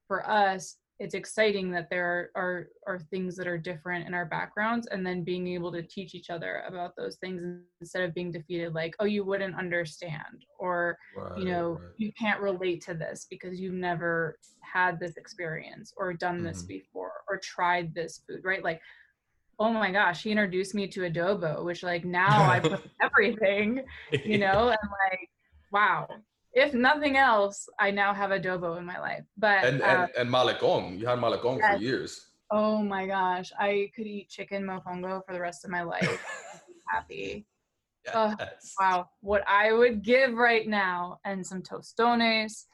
[0.06, 4.26] for us it's exciting that there are, are are things that are different in our
[4.26, 7.40] backgrounds and then being able to teach each other about those things
[7.80, 10.96] instead of being defeated like oh you wouldn't understand or
[11.38, 11.94] you know Right, right.
[11.96, 16.68] you can't relate to this because you've never had this experience or done this Mhm.
[16.68, 18.80] before or tried this food right like
[19.58, 23.82] oh my gosh he introduced me to adobo which like now i put everything
[24.24, 25.28] you know and like
[25.72, 26.06] wow
[26.52, 30.98] if nothing else i now have adobo in my life but and, and and malacon.
[30.98, 31.76] You had malacon Yes.
[31.76, 32.26] for years.
[32.50, 36.08] oh my gosh i could eat chicken mofongo for the rest of my life
[36.88, 37.46] happy
[38.06, 38.74] Yes.
[38.80, 42.64] wow what i would give right now and some tostones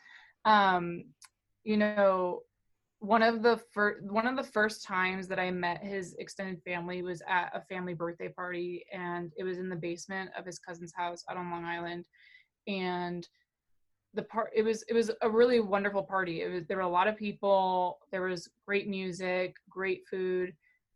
[0.45, 1.05] um
[1.65, 2.41] you know
[3.01, 7.03] one of the first one of the first times that i met his extended family
[7.03, 10.93] was at a family birthday party and it was in the basement of his cousin's
[10.97, 12.05] house out on long island
[12.69, 13.29] and
[14.15, 16.89] the part it was it was a really wonderful party it was there were a
[16.89, 20.53] lot of people there was great music great food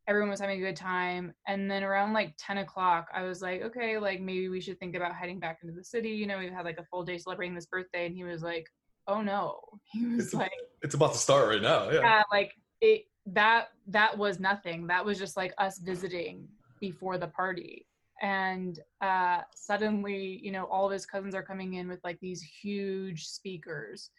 [0.08, 3.62] everyone was having a good time and then around like 10 o'clock i was like
[3.62, 6.52] okay like maybe we should think about heading back into the city you know we've
[6.52, 8.66] had like a full day celebrating this birthday and he was like
[9.06, 9.60] oh no
[9.92, 11.90] he was It's, like it's about to start right now.
[11.90, 12.00] Yeah.
[12.00, 16.48] yeah like it that that was nothing that was just like us visiting
[16.80, 17.86] before the party
[18.20, 22.42] and uh suddenly you know all of his cousins are coming in with like these
[22.42, 24.10] huge speakers.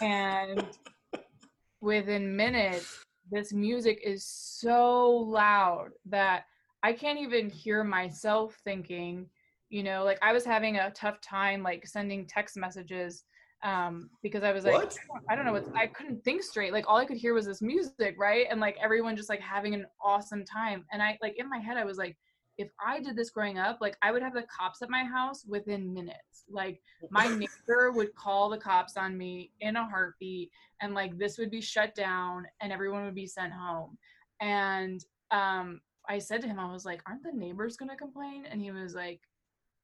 [0.00, 0.66] And
[1.80, 6.44] within minutes this music is so loud that
[6.82, 9.26] i can't even hear myself thinking
[9.70, 13.24] you know like i was having a tough time like sending text messages
[13.62, 14.98] um because i was like What?
[15.30, 16.72] i don't know what i couldn't think straight.
[16.72, 18.46] Like all i could hear was this music right?
[18.50, 20.84] And like everyone just like having an awesome time.
[20.92, 22.16] And i like in my head i was like
[22.60, 25.44] if i did this growing up like i would have the cops at my house
[25.48, 26.44] within minutes.
[26.48, 31.38] Like my neighbor would call the cops on me in a heartbeat and like this
[31.38, 33.96] would be shut down and everyone would be sent home.
[34.40, 38.44] And um i said to him i was like aren't the neighbors going to complain?
[38.46, 39.20] And he was like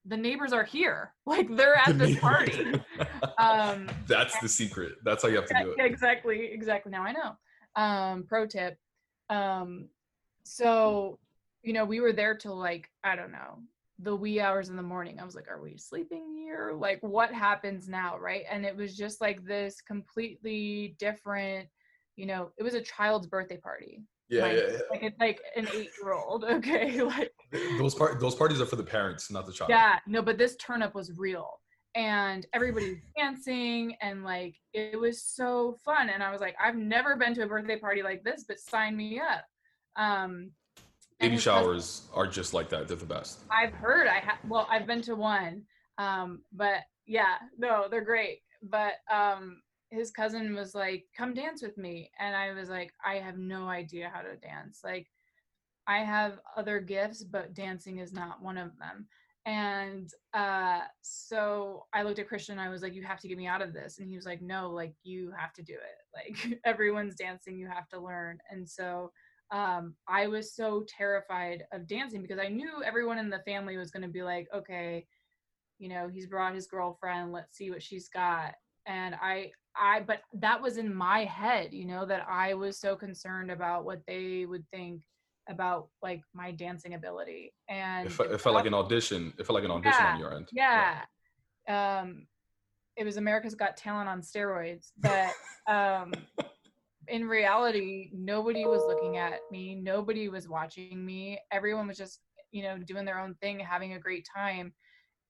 [0.04, 1.12] the neighbors are here.
[1.26, 2.74] Like they're at this party.
[3.38, 4.92] Um That's the secret.
[5.04, 5.84] That's how you have to do it.
[5.84, 6.92] exactly exactly.
[6.92, 7.32] Now i know.
[7.82, 8.76] Um pro tip.
[9.30, 9.88] Um
[10.44, 11.18] so
[11.66, 13.58] you know we were there till like i don't know
[13.98, 17.32] the wee hours in the morning i was like are we sleeping here like what
[17.32, 21.66] happens now right and it was just like this completely different
[22.14, 24.78] you know it was a child's birthday party Yeah, like, yeah, yeah.
[24.90, 27.32] like it's like an eight year old okay like
[27.78, 29.70] Those part those parties are for the parents, not the child.
[29.70, 31.60] yeah, no, but this turn up was real.
[31.94, 36.10] And everybody's dancing and like it was so fun.
[36.10, 38.96] And I was like, I've never been to a birthday party like this, but sign
[38.96, 39.44] me up.
[39.96, 40.50] Um
[41.18, 42.88] Baby showers are just like that.
[42.88, 43.40] They're the best.
[43.50, 45.62] I've heard I have well, I've been to one.
[45.98, 48.40] Um, but yeah, no, they're great.
[48.62, 52.10] But um his cousin was like, come dance with me.
[52.18, 54.80] And I was like, I have no idea how to dance.
[54.84, 55.06] Like
[55.86, 59.06] I have other gifts, but dancing is not one of them.
[59.46, 62.58] And uh, so I looked at Christian.
[62.58, 64.42] I was like, "You have to get me out of this." And he was like,
[64.42, 65.78] "No, like you have to do it.
[66.16, 69.12] Like everyone's dancing, you have to learn." And so
[69.50, 73.90] um, I was so terrified of dancing because I knew everyone in the family was
[73.90, 75.06] going to be like, "Okay,
[75.78, 77.32] you know, he's brought his girlfriend.
[77.32, 78.54] Let's see what she's got."
[78.86, 82.96] And I, I, but that was in my head, you know, that I was so
[82.96, 85.02] concerned about what they would think
[85.48, 89.32] about like my dancing ability and It, fe- it felt like an audition.
[89.38, 90.48] It felt like an audition on your end.
[90.52, 91.02] yeah
[91.68, 92.26] um
[92.96, 95.32] it was america's got talent on steroids but
[95.68, 96.12] um
[97.08, 101.40] in reality nobody was looking at me nobody was watching me.
[101.52, 102.20] Everyone was just
[102.52, 104.72] you know doing their own thing having a great time.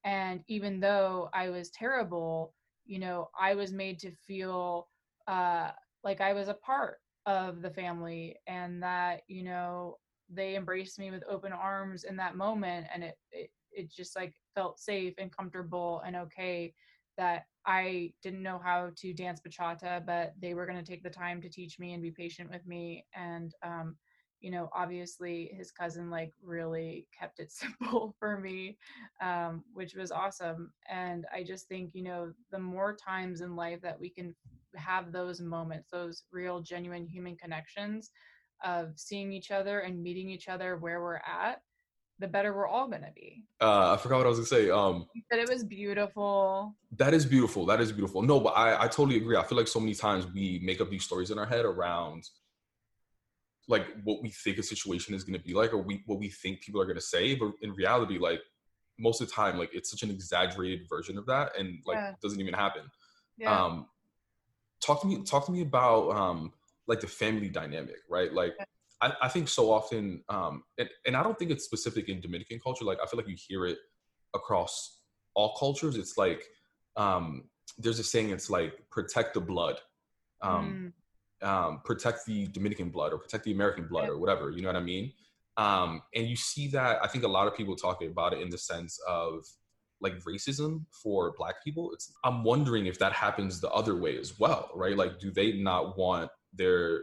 [0.05, 4.89] And even though i was terrible you know i was made to feel
[5.27, 5.71] uh
[6.05, 9.97] like i was a part of the family and that you know
[10.29, 12.87] they embraced me with open arms in that moment.
[12.93, 16.75] And it, it it just like felt safe and comfortable and okay
[17.19, 21.11] that I didn't know how to dance bachata, but they were going to take the
[21.11, 23.05] time to teach me and be patient with me.
[23.15, 23.97] And, um,
[24.41, 27.51] you know, obviously his cousin like really kept it
[27.81, 28.79] simple for me,
[29.21, 30.73] um, which was awesome.
[30.89, 34.35] And I just think, you know, the more times in life that we can
[34.77, 38.11] have those moments, those real, genuine human connections
[38.65, 41.61] of seeing each other and meeting each other where we're at,
[42.19, 43.45] the better we're all to be.
[43.61, 44.71] Uh, I forgot what I was gonna say.
[44.71, 46.75] Um, But it was beautiful.
[46.93, 47.67] That is beautiful.
[47.67, 48.23] That is beautiful.
[48.23, 49.37] No, but I, I totally agree.
[49.37, 52.29] I feel like so many times we make up these stories in our head around
[53.69, 56.61] like what we think a situation is to be like or we what we think
[56.61, 58.41] people are to say but in reality like
[58.99, 62.13] most of the time like it's such an exaggerated version of that and like Yeah.
[62.23, 62.83] doesn't even happen
[63.37, 63.65] Yeah.
[63.65, 63.89] um
[64.81, 66.53] talk to me talk to me about um
[66.87, 68.65] like the family dynamic right like Yeah.
[69.01, 72.59] I, I think so often um and, and i don't think it's specific in dominican
[72.61, 73.79] culture like i feel like you hear it
[74.35, 75.01] across
[75.35, 76.45] all cultures it's like
[76.97, 79.81] um there's a saying it's like protect the blood
[80.43, 80.93] um Mm,
[81.43, 84.11] um, protect the Dominican blood or protect the American blood Yeah.
[84.11, 84.51] or whatever.
[84.51, 85.13] You know what I mean?
[85.57, 88.51] Um, and you see that I think a lot of people talk about it in
[88.51, 89.45] the sense of
[90.01, 91.91] like racism for Black people.
[91.93, 94.97] It's I'm wondering if that happens the other way as well, right?
[94.97, 97.03] Like, do they not want their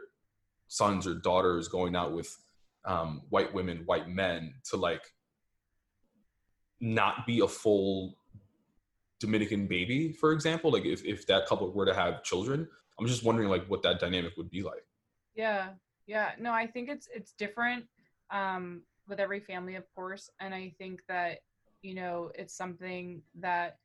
[0.67, 2.35] sons or daughters going out with
[2.85, 5.03] um, white women, white men to like
[6.79, 8.17] not be a full
[9.19, 10.71] Dominican baby, for example?
[10.71, 12.67] Like, if if that couple were to have children,
[12.99, 14.85] I'm just wondering like what that dynamic would be like.
[15.35, 15.69] yeah.
[16.05, 16.31] Yeah.
[16.39, 17.85] No, I think it's it's different
[18.31, 20.29] um with every family, of course.
[20.39, 21.39] And I think that,
[21.81, 23.77] you know, it's something that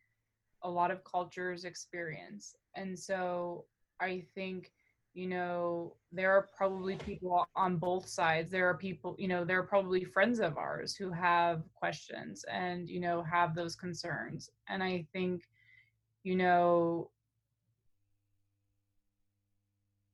[0.63, 2.57] a lot of cultures experience.
[2.75, 3.65] And so
[4.01, 4.73] I think,
[5.19, 8.53] you know, there are probably people on both sides.
[8.53, 12.89] There are people, you know, there are probably friends of ours who have questions and,
[12.89, 14.49] you know, have those concerns.
[14.69, 15.43] And I think,
[16.23, 17.11] you know,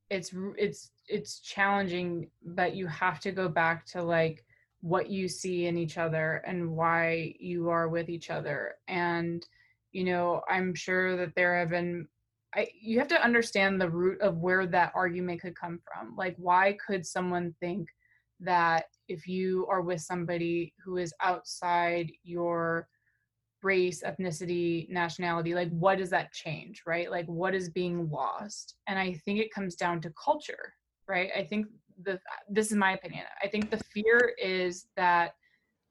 [0.08, 4.44] it's it's it's challenging but you have to go back to like
[4.80, 9.46] what you see in each other and why you are with each other and
[9.92, 12.06] you know i'm sure that there have been
[12.54, 16.36] I, you have to understand the root of where that argument could come from like
[16.38, 17.88] why could someone think
[18.40, 22.88] that if you are with somebody who is outside your
[23.62, 27.10] race, ethnicity, nationality, like what does that change, right?
[27.10, 28.76] Like what is being lost?
[28.86, 30.74] And I think it comes down to culture,
[31.08, 31.30] right?
[31.36, 31.66] I think
[32.02, 33.24] the this is my opinion.
[33.42, 35.34] I think the fear is that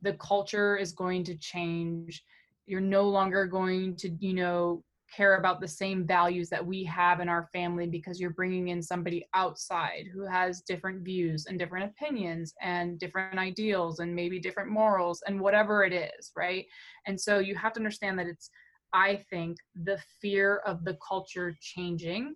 [0.02, 2.24] the culture is going to change.
[2.66, 4.84] You're no longer going to, you know,
[5.16, 8.82] care about the same values that we have in our family because you're bringing in
[8.82, 14.70] somebody outside who has different views and different opinions and different ideals and maybe different
[14.70, 16.66] morals and whatever it is, right?
[17.06, 18.50] And so you have to understand that it's,
[18.94, 22.36] I think, the fear of the culture changing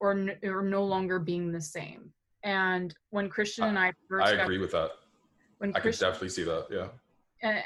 [0.00, 2.12] or, or no longer being the same.
[2.42, 4.90] And when Christian and I first I agree got, with that.
[5.58, 6.66] When I Christian, can definitely see that.
[6.70, 7.60] Yeah.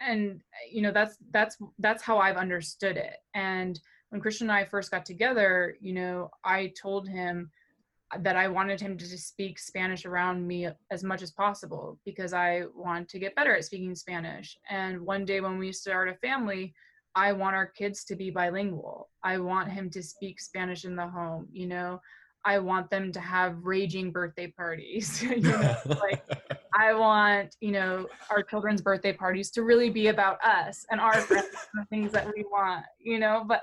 [0.00, 0.40] And
[0.70, 3.16] you know that's that's that's how i've understood it.
[3.34, 3.78] And
[4.10, 7.50] when christian and i first got together you know i told him
[8.20, 12.62] that i wanted him to speak spanish around me as much as possible because i
[12.74, 14.56] want to get better at speaking spanish.
[14.70, 16.74] And one day when we start a family
[17.14, 19.08] i want our kids to be bilingual.
[19.24, 22.00] I want him to speak spanish in the home you know
[22.46, 25.20] I want them to have raging birthday parties.
[25.22, 26.22] you know, like
[26.72, 31.20] I want, you know, our children's birthday parties to really be about us and our
[31.20, 33.62] friends and the things that we want, you know, but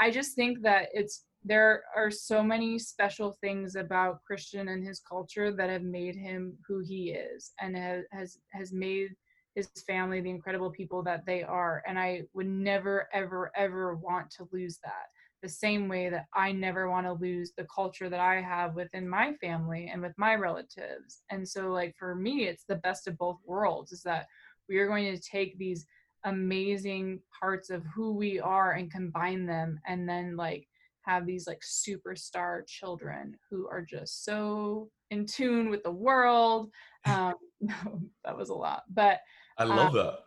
[0.00, 4.98] I just think that it's there are so many special things about Christian and his
[4.98, 9.10] culture that have made him who he is and has has, has made
[9.54, 14.30] his family the incredible people that they are and I would never ever ever want
[14.32, 15.06] to lose that
[15.44, 19.06] the same way that I never want to lose the culture that I have within
[19.06, 21.22] my family and with my relatives.
[21.30, 24.26] And so, like, for me, it's the best of both worlds is that
[24.70, 25.84] we are going to take these
[26.24, 30.66] amazing parts of who we are and combine them and then, like,
[31.02, 36.70] have these like superstar children who are just so in tune with the world.
[37.06, 37.34] Um,
[38.24, 39.20] that was a lot, but
[39.58, 40.20] I love um, that.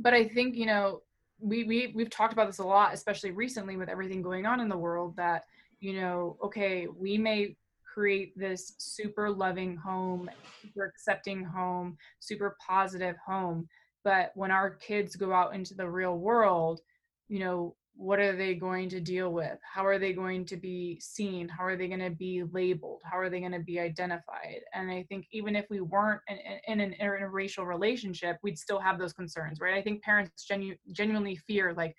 [0.00, 1.02] But I think, you know,
[1.40, 4.68] we, we we've talked about this a lot especially recently with everything going on in
[4.68, 5.44] the world that
[5.80, 7.56] you know okay we may
[7.94, 10.30] create this super loving home
[10.62, 13.68] super accepting home super positive home
[14.04, 16.80] but when our kids go out into the real world
[17.28, 19.58] you know what are they going to deal with?
[19.62, 21.48] How are they going to be seen?
[21.48, 23.00] How are they going to be labeled?
[23.10, 24.60] How are they going to be identified?
[24.74, 26.38] And i think even if we weren't in,
[26.68, 29.74] in an interracial relationship we'd still have those concerns right?
[29.74, 31.96] I think parents genu- genuinely fear like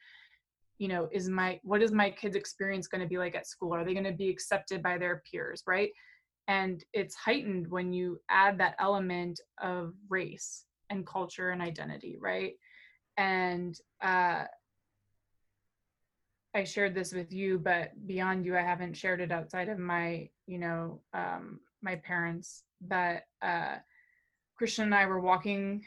[0.77, 3.73] you know is my what is my kid's experience going to be like at school?
[3.73, 5.89] Are they going to be accepted by their peers right?
[6.47, 12.53] And it's heightened when you add that element of race and culture and identity right?
[13.17, 14.43] And uh
[16.53, 20.29] I shared this with you, but beyond you, I haven't shared it outside of my,
[20.47, 22.63] you know, um, my parents.
[22.81, 23.75] But uh,
[24.57, 25.85] Christian and I were walking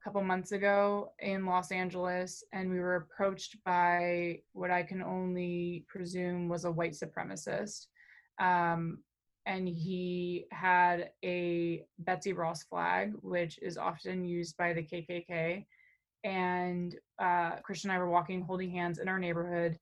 [0.00, 5.02] a couple months ago in Los Angeles, and we were approached by what I can
[5.02, 7.86] only presume was a white supremacist.
[8.40, 8.98] Um,
[9.46, 15.64] and he had a Betsy Ross flag, which is often used by the KKK.
[16.24, 19.78] And uh, Christian and I were walking, holding hands in our neighborhood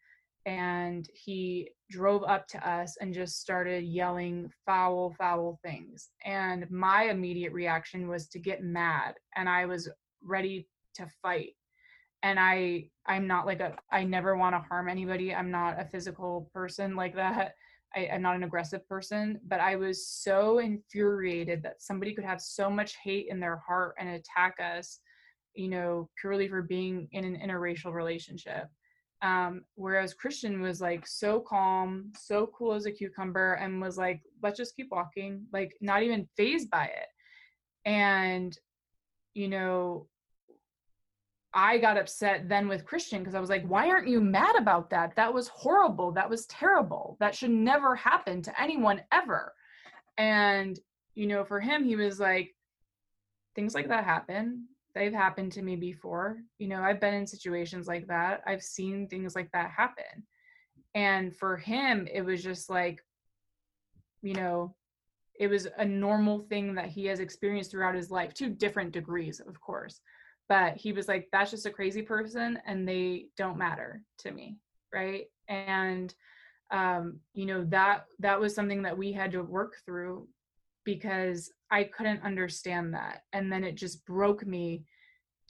[0.46, 6.10] and he drove up to us and just started yelling foul foul things.
[6.24, 9.90] And my immediate reaction was to get mad and i was
[10.22, 11.54] ready to fight.
[12.22, 15.34] And i i'm not like a i never want to harm anybody.
[15.34, 17.54] I'm not a physical person like that.
[17.94, 22.42] I, am not an aggressive person but i was so infuriated that somebody could have
[22.42, 24.98] so much hate in their heart and attack us
[25.54, 28.66] you know purely for being in an interracial relationship
[29.22, 34.20] um, whereas Christian was like so calm, so cool as a cucumber, and was like,
[34.42, 37.08] let's just keep walking, like not even fazed by it.
[37.88, 38.56] And,
[39.34, 40.08] you know,
[41.54, 44.90] I got upset then with Christian because I was like, why aren't you mad about
[44.90, 45.16] that?
[45.16, 46.12] That was horrible.
[46.12, 47.16] That was terrible.
[47.18, 49.54] That should never happen to anyone ever.
[50.18, 50.78] And,
[51.14, 52.54] you know, for him, he was like,
[53.54, 56.38] things like that happen they've happened to me before.
[56.58, 58.42] You know, I've been in situations like that.
[58.46, 60.24] I've seen things like that happen.
[60.94, 63.04] And for him, it was just like,
[64.22, 64.74] you know,
[65.38, 69.38] it was a normal thing that he has experienced throughout his life to different degrees,
[69.38, 70.00] of course.
[70.48, 74.56] But he was like, that's just a crazy person and they don't matter to me.
[74.90, 75.26] Right.
[75.48, 76.14] And
[76.70, 80.26] um, you know that that was something that we had to work through
[80.84, 83.22] because i couldn't understand that.
[83.32, 84.84] And then it just broke me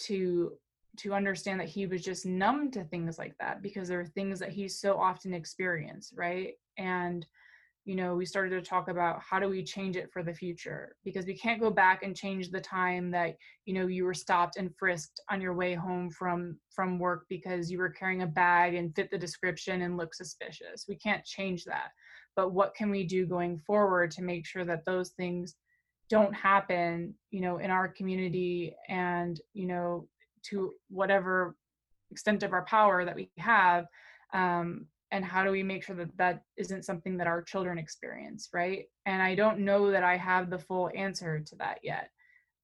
[0.03, 0.53] to
[0.99, 4.39] to understand that he was just numb to things like that because there are things
[4.39, 6.55] that he so often experienced right?
[6.79, 7.27] And
[7.85, 10.97] you know we started to talk about how do we change it for the future?
[11.05, 14.57] Because we can't go back and change the time that you know you were stopped
[14.57, 18.75] and frisked on your way home from from work because you were carrying a bag
[18.75, 20.87] and fit the description and look suspicious.
[20.89, 21.91] We can't change that.
[22.35, 25.55] But what can we do going forward to make sure that those things
[26.09, 30.09] don't happen you know in our community and you know
[30.43, 31.57] to whatever
[32.11, 33.87] extent of our power that we have
[34.33, 38.49] um, and how do we make sure that that isn't something that our children experience
[38.53, 38.87] right?
[39.07, 42.11] And i don't know that i have the full answer to that yet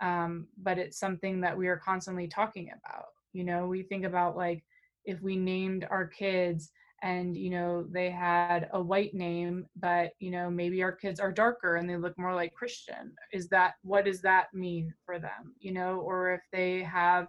[0.00, 3.66] um, but it's something that we are constantly talking about you know?
[3.66, 4.62] We think about like
[5.04, 6.70] if we named our kids
[7.02, 11.32] and you know they had a white name but you know maybe our kids are
[11.32, 13.12] darker and they look more like christian.
[13.32, 16.00] Is that what does that mean for them you know?
[16.00, 17.28] Or if they have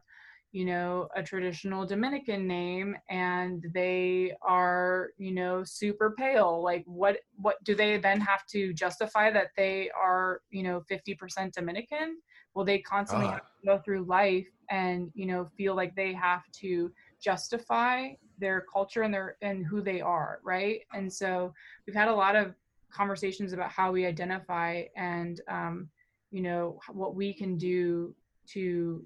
[0.53, 7.17] you know a traditional dominican name and they are you know super pale like what
[7.37, 12.17] what do they then have to justify that they are you know 50% dominican?
[12.53, 13.31] Will they constantly ah.
[13.31, 18.09] have to go through life and you know feel like they have to justify
[18.39, 20.81] their culture and their and who they are right?
[20.93, 21.53] And so
[21.85, 22.53] we've had a lot of
[22.91, 25.89] conversations about how we identify and um,
[26.31, 28.13] you know what we can do
[28.47, 29.05] to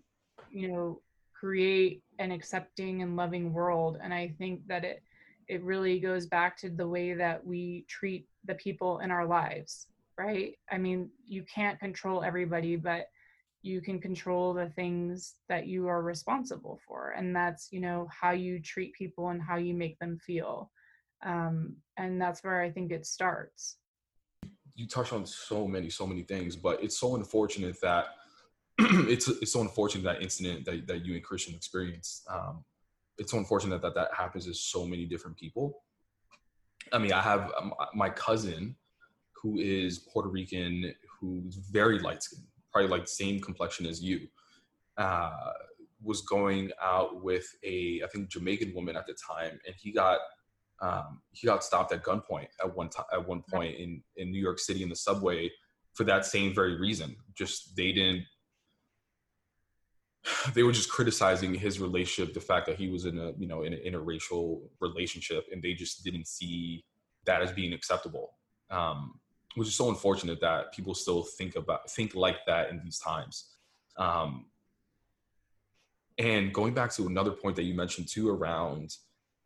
[0.52, 1.02] you know
[1.34, 3.98] create an accepting and loving world.
[4.02, 5.04] And i think that it
[5.48, 9.88] it really goes back to the way that we treat the people in our lives
[10.18, 10.58] right?
[10.72, 13.10] I mean you can't control everybody but
[13.62, 18.32] you can control the things that you are responsible for and that's you know how
[18.32, 20.72] you treat people and how you make them feel
[21.26, 23.78] um, and that's where i think it starts
[24.76, 28.08] you touch on so many so many things but it's so unfortunate that
[28.80, 32.28] it's it's so unfortunate that incident that, that you and Christian experienced.
[32.30, 32.64] Um,
[33.18, 35.82] it's so unfortunate that that happens to so many different people.
[36.94, 38.76] I mean, I have um, my cousin
[39.42, 42.46] who is Puerto Rican, who's very light skinned,
[42.78, 44.28] probably like same complexion as you.
[44.98, 45.32] Uh,
[46.04, 50.20] was going out with a I think Jamaican woman at the time, and he got
[50.80, 54.42] um, he got stopped at gunpoint at one time at one point in in New
[54.42, 55.50] York City in the subway
[55.94, 57.16] for that same very reason.
[57.36, 58.26] Just they didn't
[60.54, 63.64] they were just criticizing his relationship, the fact that he was in a you know
[63.64, 66.86] in an interracial relationship, and they just didn't see
[67.26, 68.36] that as being acceptable.
[68.70, 69.20] Um,
[69.58, 73.56] which is so unfortunate that people still think about think like that in these times.
[73.98, 74.46] Um,
[76.18, 78.96] and going back to another point that you mentioned too around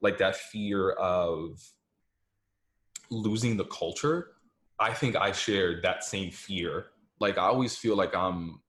[0.01, 1.61] like that fear of
[3.09, 4.31] losing the culture,
[4.79, 6.87] I think I shared that same fear.
[7.19, 8.61] Like I always feel like I'm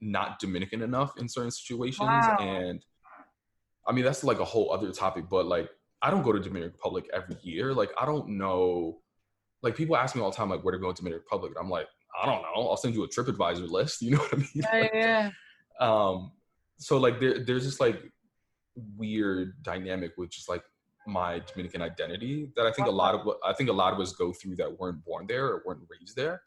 [0.00, 2.00] not Dominican enough in certain situations.
[2.00, 2.36] Wow.
[2.40, 2.84] And
[3.86, 5.68] I mean, that's like a whole other topic, but like,
[6.02, 7.74] I don't go to Dominican Republic every year.
[7.74, 9.00] Like, I don't know.
[9.62, 11.52] Like, people ask me all the time, like, where to go to Dominican Republic.
[11.56, 11.86] And I'm like,
[12.20, 12.68] I don't know.
[12.68, 14.02] I'll send you a TripAdvisor list.
[14.02, 14.48] You know what I mean?
[14.54, 15.30] Yeah, yeah.
[15.80, 16.32] um,
[16.78, 18.00] so like, there, there's this like
[18.96, 20.62] weird dynamic with just like
[21.06, 24.12] my Dominican identity that I think a lot of I think a lot of us
[24.12, 26.42] go through that weren't born there or weren't raised there.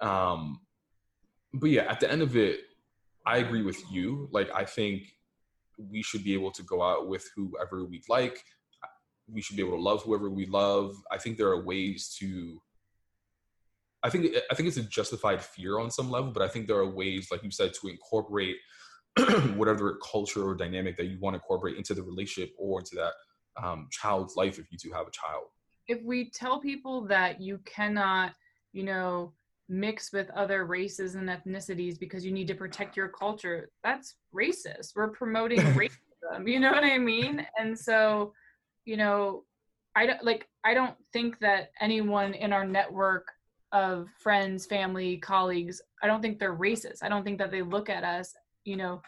[0.00, 0.60] Um,
[1.54, 2.60] but yeah, at the end of it,
[3.26, 4.28] I agree with you.
[4.32, 5.02] Like, I think
[5.78, 8.44] we should be able to go out with whoever we'd like.
[9.32, 10.94] We should be able to love whoever we love.
[11.10, 12.60] I think there are ways to.
[14.02, 16.76] I think I think it's a justified fear on some level, but I think there
[16.76, 18.56] are ways, like you said, to incorporate
[19.54, 23.12] whatever culture or dynamic that you want to incorporate into the relationship or into that
[23.62, 25.44] um, child's life if you do have a child.
[25.88, 28.32] If we tell people that you cannot,
[28.72, 29.32] you know,
[29.68, 34.92] mix with other races and ethnicities because you need to protect your culture that's racist
[34.94, 38.32] we're promoting racism you know what i mean and so
[38.84, 39.44] you know
[39.94, 43.32] i don't like i don't think that anyone in our network
[43.72, 47.88] of friends family colleagues i don't think they're racist i don't think that they look
[47.90, 49.00] at us you know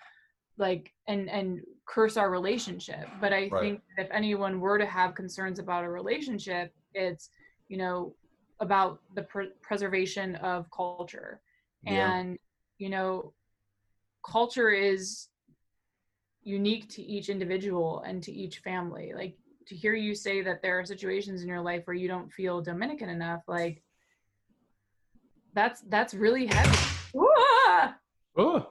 [0.59, 3.61] like and and curse our relationship but i right.
[3.61, 7.31] think if anyone were to have concerns about a relationship it's
[7.69, 8.15] you know
[8.61, 11.41] about the pr- preservation of culture
[11.83, 12.15] yeah.
[12.15, 12.39] and
[12.79, 13.33] you know
[14.25, 15.29] culture is
[16.43, 20.79] unique to each individual and to each family like to hear you say that there
[20.79, 23.83] are situations in your life where you don't feel dominican enough like
[25.57, 26.77] that's that's really heavy.
[28.39, 28.67] Oh.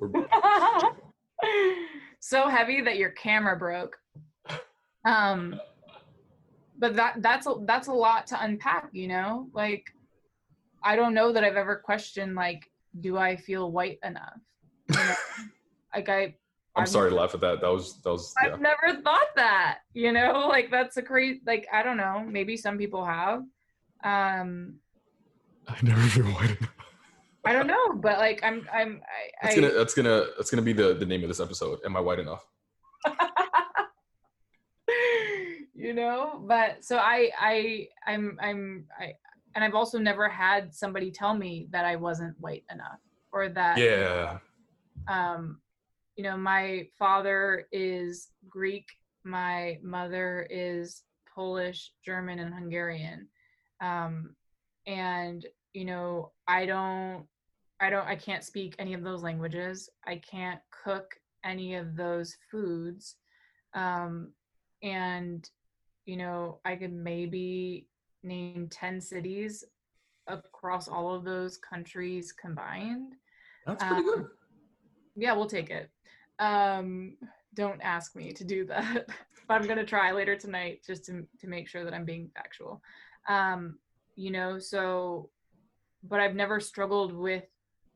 [2.18, 3.98] so heavy that your camera broke.
[5.04, 5.60] Um
[6.78, 9.48] but that that's a that's a lot to unpack you know?
[9.52, 9.84] Like
[10.82, 12.70] i don't know that i've ever questioned like
[13.00, 14.40] do i feel white enough?
[14.88, 15.14] You know?
[15.94, 16.34] like i
[16.76, 17.60] I'm I've sorry to laugh at that.
[17.62, 18.52] That was that was yeah.
[18.52, 22.56] I've never thought that, you know, like that's a crazy, like, I don't know, maybe
[22.56, 23.40] some people have.
[24.04, 24.74] Um,
[25.66, 26.70] I never feel white enough.
[27.46, 30.72] I don't know, but like, I'm, I'm, I, That's gonna that's gonna that's gonna be
[30.72, 31.78] the the name of this episode.
[31.84, 32.44] Am I white enough?
[35.74, 39.12] you know, but so I, I, I'm, I'm, I,
[39.54, 42.98] and I've also never had somebody tell me that I wasn't white enough
[43.32, 44.38] or that, Yeah.
[45.06, 45.60] um,
[46.16, 48.88] you know, my father is Greek,
[49.24, 51.02] my mother is
[51.32, 53.28] Polish, German, and Hungarian.
[53.80, 54.34] Um,
[54.86, 55.44] and
[55.74, 57.26] you know, I don't,
[57.80, 59.90] I don't, I can't speak any of those languages.
[60.06, 61.14] I can't cook
[61.44, 63.16] any of those foods.
[63.74, 64.32] Um,
[64.82, 65.48] and
[66.06, 67.88] you know, I could maybe
[68.22, 69.64] name 10 cities
[70.28, 73.14] across all of those countries combined
[73.66, 74.14] That's pretty good.
[74.14, 74.30] Um,
[75.16, 75.90] yeah we'll take it
[76.38, 77.16] um
[77.54, 79.06] don't ask me to do that.
[79.48, 82.82] But i'm gonna try later tonight just to, to make sure that i'm being factual.
[83.28, 83.78] Um
[84.16, 85.30] you know so
[86.02, 87.44] but i've never struggled with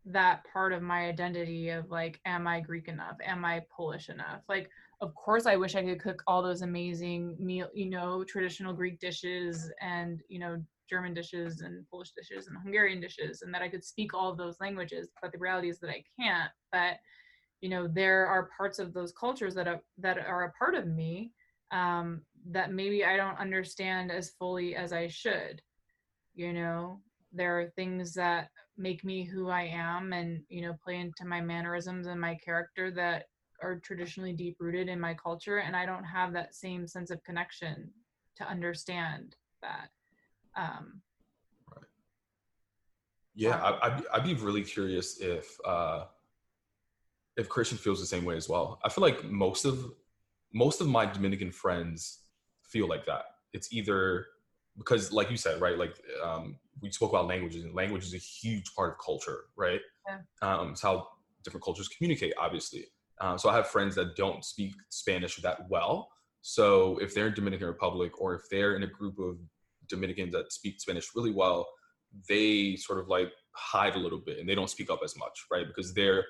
[0.07, 3.17] that part of my identity of like am i greek enough?
[3.25, 4.43] Am i polish enough?
[4.49, 4.71] Like
[5.01, 9.01] of course i wish i could cook all those amazing meal you know traditional greek
[9.01, 13.69] dishes and you know german dishes and polish dishes and hungarian dishes and that i
[13.69, 16.51] could speak all of those languages but the reality is that i can't.
[16.73, 16.99] But
[17.61, 20.87] you know there are parts of those cultures that are that are a part of
[20.87, 21.33] me
[21.73, 25.61] um, that maybe i don't understand as fully as i should.
[26.35, 27.01] You know
[27.33, 31.41] there are things that make me who i am and you know play into my
[31.41, 33.27] mannerisms and my character that
[33.63, 37.23] are traditionally deep rooted in my culture and i don't have that same sense of
[37.25, 37.91] connection
[38.37, 39.89] to understand that
[40.57, 41.01] um.
[43.35, 46.07] Yeah, I, I'd, be- I'd be really curious if uh,
[47.41, 48.79] if Christian feels the same way as well.
[48.85, 49.93] I feel like most of
[50.53, 52.21] most of my Dominican friends
[52.63, 53.23] feel like that.
[53.53, 54.27] It's either
[54.77, 55.79] because, like you said, right?
[55.79, 59.81] Like um, we spoke about languages, and language is a huge part of culture, right?
[60.07, 60.19] Yeah.
[60.43, 61.09] Um, it's how
[61.43, 62.85] different cultures communicate, obviously.
[63.21, 66.11] Um, so I have friends that don't speak Spanish that well.
[66.43, 69.39] So if they're in Dominican Republic or if they're in a group of
[69.89, 71.69] Dominicans that speak Spanish really well,
[72.29, 75.47] they sort of like hide a little bit and they don't speak up as much,
[75.51, 75.67] right?
[75.67, 76.25] Because they're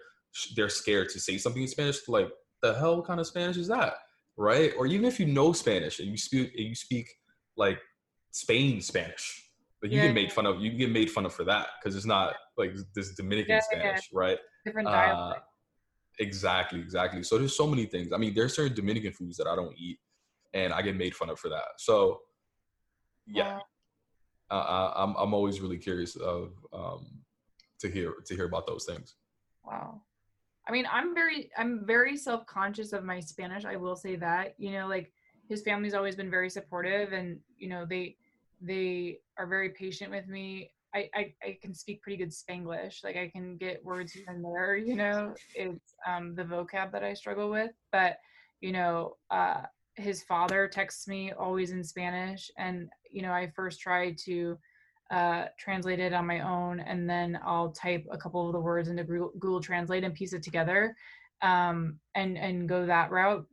[0.57, 2.09] they're scared to say something in Spanish.
[2.09, 2.31] Like
[2.63, 3.95] the hell kind of Spanish is that,
[4.37, 4.73] right?
[4.79, 7.09] Or even if you know Spanish and you speak and you speak
[7.57, 7.79] like
[8.33, 9.43] Spain Spanish,
[9.83, 10.61] like you Yeah, get made fun of.
[10.61, 13.81] You get made fun of for that because it's not like this Dominican Yeah, yeah.
[13.81, 14.39] Spanish, right?
[14.65, 15.41] different Uh, dialect
[16.19, 17.23] exactly, exactly.
[17.23, 18.13] So there's so many things.
[18.13, 19.99] I mean, there's certain Dominican foods that I don't eat,
[20.53, 21.65] and I get made fun of for that.
[21.79, 22.21] So,
[23.27, 23.59] yeah,
[24.51, 27.23] uh, I- I'm I'm always really curious of um,
[27.81, 29.15] to hear to hear about those things.
[29.65, 30.03] Wow.
[30.69, 33.65] I mean, I'm very I'm very self-conscious of my Spanish.
[33.65, 34.55] I will say that.
[34.59, 35.13] You know, like
[35.49, 38.17] his family's always been very supportive and you know, they
[38.61, 40.71] they are very patient with me.
[40.95, 43.05] I, I, I can speak pretty good Spanglish.
[43.05, 45.35] Like I can get words here and there, you know.
[45.55, 47.73] It's um the vocab that I struggle with.
[47.93, 48.19] But,
[48.61, 49.63] you know, uh
[49.97, 54.59] his father texts me always in Spanish and you know, I first tried to
[55.11, 58.89] uh, translate it on my own, and then I'll type a couple of the words
[58.89, 60.95] into Google, Google Translate and piece it together,
[61.43, 63.47] um, and and go that route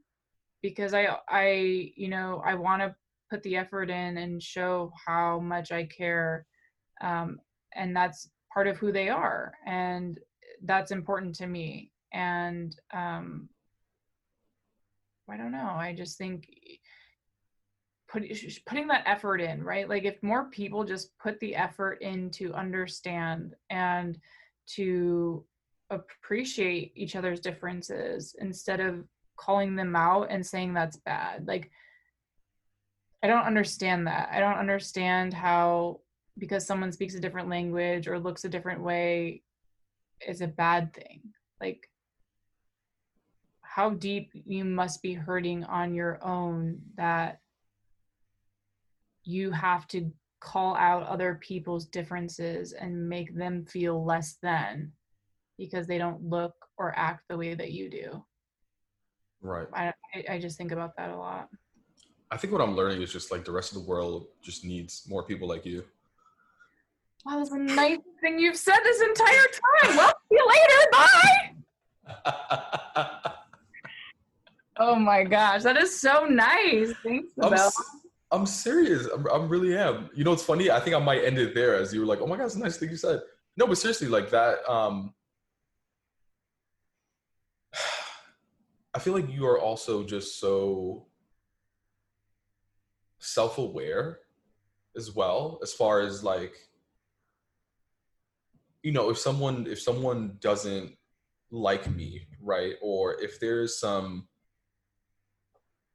[0.61, 2.95] because I I you know I want to
[3.29, 6.45] put the effort in and show how much I care,
[7.01, 7.39] um,
[7.75, 10.19] and that's part of who they are, and
[10.63, 11.91] that's important to me.
[12.13, 13.49] And um,
[15.29, 15.71] I don't know.
[15.75, 16.47] I just think
[18.19, 19.87] put, putting that effort in, right?
[19.87, 24.17] Like if more people just put the effort in to understand and
[24.75, 25.43] to
[25.89, 29.05] appreciate each other's differences instead of
[29.37, 31.47] calling them out and saying that's bad.
[31.47, 31.71] Like
[33.23, 34.29] I don't understand that.
[34.31, 36.01] I don't understand how
[36.37, 39.41] because someone speaks a different language or looks a different way
[40.27, 41.21] is a bad thing.
[41.59, 41.89] Like
[43.61, 47.39] how deep you must be hurting on your own that
[49.27, 50.09] you have to
[50.39, 54.91] call out other people's differences and make them feel less than
[55.57, 58.23] because they don't look or act the way that you do.
[59.41, 59.67] Right.
[59.73, 59.93] I,
[60.29, 61.49] I- just think about that a lot.
[62.29, 65.05] I think what I'm learning is just like the rest of the world just needs
[65.09, 65.83] more people like you.
[67.25, 69.47] Wow, that's the nicest thing you've said this entire
[69.81, 69.95] time.
[69.97, 70.89] Well, see you later.
[70.91, 71.53] Bye.
[74.79, 76.93] Oh my gosh, that is so nice.
[77.03, 77.71] Thanks, Isabel.
[78.31, 79.05] I'm serious.
[79.07, 80.09] I'm, I'm really am.
[80.13, 80.69] You know, it's funny.
[80.69, 82.55] I think I might end it there as you were like, "Oh my god, it's
[82.55, 83.21] a nice thing you said."
[83.55, 84.69] No, but seriously, like that.
[84.69, 85.13] Um,
[88.93, 91.05] I feel like you are also just so
[93.19, 94.19] self-aware
[94.95, 96.55] as well, as far as like,
[98.83, 100.95] you know, if someone if someone doesn't
[101.51, 104.27] like me, right, or if there's some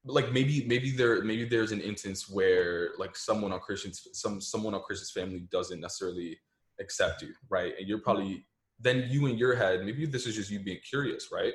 [0.05, 4.75] like maybe maybe there maybe there's an instance where like someone on Christian's some someone
[4.75, 6.39] on Christian's family doesn't necessarily
[6.81, 7.73] accept you, right?
[7.79, 8.47] And you're probably
[8.81, 11.53] then you in your head, maybe this is just you being curious, right?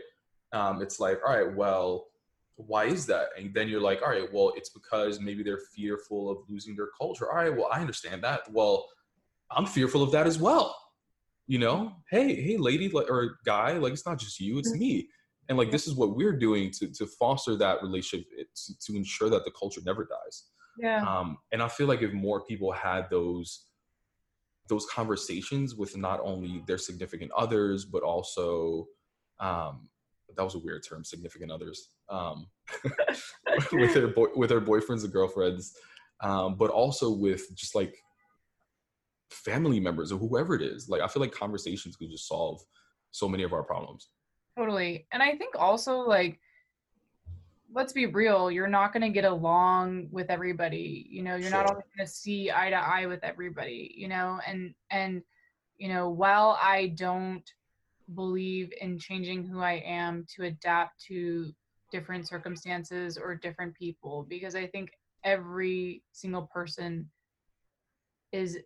[0.54, 2.08] Um, it's like, all right, well,
[2.56, 3.28] why is that?
[3.38, 6.88] And then you're like, all right, well, it's because maybe they're fearful of losing their
[6.98, 7.30] culture.
[7.30, 8.50] All right, well, I understand that.
[8.52, 8.88] Well,
[9.52, 10.76] I'm fearful of that as well.
[11.48, 14.80] You know, hey, hey, lady or guy, like it's not just you, it's mm-hmm.
[14.80, 15.10] me
[15.50, 19.30] and like this is what we're doing to to foster that relationship to, to ensure
[19.30, 20.46] that the culture never dies.
[20.78, 21.04] Yeah.
[21.04, 23.66] Um and i feel like if more people had those
[24.70, 28.88] those conversations with not only their significant others but also
[29.40, 29.90] um
[30.36, 32.48] that was a weird term significant others um
[33.72, 35.74] with their boy with their boyfriends and girlfriends
[36.22, 37.96] um but also with just like
[39.32, 40.90] family members or whoever it is.
[40.90, 42.62] Like i feel like conversations could just solve
[43.12, 44.10] so many of our problems
[44.58, 45.06] Totally.
[45.12, 46.40] And I think also like
[47.74, 51.06] let's be real, you're not going to get along with everybody.
[51.10, 51.60] You know, you're sure.
[51.60, 55.22] not always going to see eye to eye with everybody, you know, and and
[55.78, 57.44] you know, while I don't
[58.16, 61.52] believe in changing who I am to adapt to
[61.92, 64.90] different circumstances or different people because I think
[65.24, 67.10] every single person
[68.32, 68.58] is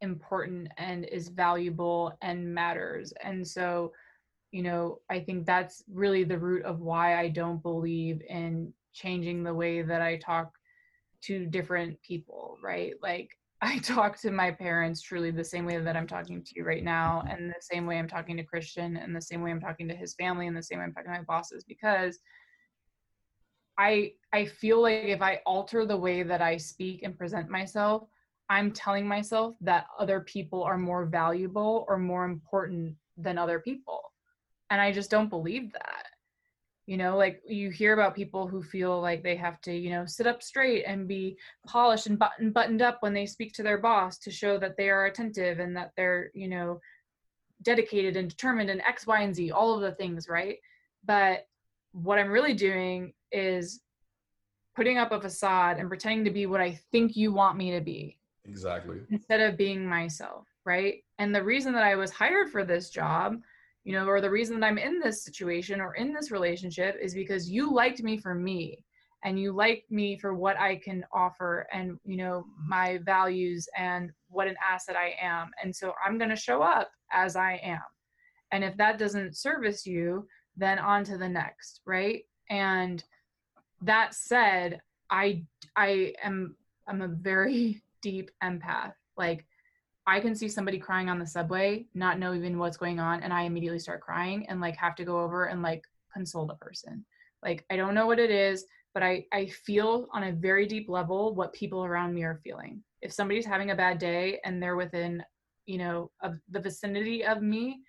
[0.00, 3.12] important and is valuable and matters.
[3.22, 3.92] And so
[4.52, 9.42] you know, I think that's really the root of why I don't believe in changing
[9.42, 10.52] the way that I talk
[11.24, 12.94] to different people, right?
[13.02, 13.30] Like
[13.62, 16.84] I talk to my parents truly the same way that I'm talking to you right
[16.84, 17.34] now, mm-hmm.
[17.34, 19.96] and the same way I'm talking to Christian, and the same way I'm talking to
[19.96, 22.18] his family, and the same way I'm talking to my bosses, because
[23.78, 28.04] I I feel like if I alter the way that I speak and present myself,
[28.48, 34.05] I'm telling myself that other people are more valuable or more important than other people
[34.70, 36.06] and i just don't believe that.
[36.86, 40.06] You know like you hear about people who feel like they have to you know
[40.06, 41.36] sit up straight and be
[41.66, 44.88] polished and button, buttoned up when they speak to their boss to show that they
[44.88, 46.80] are attentive and that they're you know
[47.62, 50.58] dedicated and determined and x y and z all of the things right?
[51.04, 51.46] But
[51.92, 53.80] what i'm really doing is
[54.76, 57.80] putting up a facade and pretending to be what i think you want me to
[57.80, 58.18] be.
[58.44, 58.98] Exactly.
[59.10, 61.04] Instead of being myself right?
[61.18, 63.38] And the reason that i was hired for this job
[63.86, 67.14] you know, or the reason that I'm in this situation or in this relationship is
[67.14, 68.84] because you liked me for me
[69.24, 74.10] and you liked me for what I can offer and, you know, my values and
[74.28, 75.52] what an asset I am.
[75.62, 77.78] And so I'm going to show up as I am.
[78.50, 80.26] And if that doesn't service you,
[80.56, 82.24] then on to the next, right?
[82.50, 83.04] And
[83.82, 84.80] that said,
[85.10, 85.44] I
[85.76, 86.56] I am
[86.88, 88.94] I'm a very deep empath.
[89.16, 89.46] Like
[90.06, 93.32] I can see somebody crying on the subway, not know even what's going on, and
[93.32, 95.82] I immediately start crying and like have to go over and like
[96.12, 97.04] console the person.
[97.42, 100.88] Like I don't know what it is, but I I feel on a very deep
[100.88, 102.82] level what people around me are feeling.
[103.02, 105.22] If somebody's having a bad day and they're within,
[105.66, 107.80] you know, of the vicinity of me,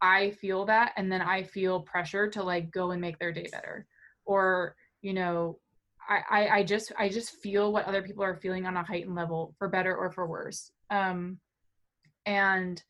[0.00, 3.48] I feel that and then I feel pressure to like go and make their day
[3.50, 3.86] better.
[4.26, 5.58] Or, you know,
[6.08, 9.14] I, I, I just I just feel what other people are feeling on a heightened
[9.14, 10.70] level for better or for worse.
[10.90, 11.38] Um
[12.26, 12.82] and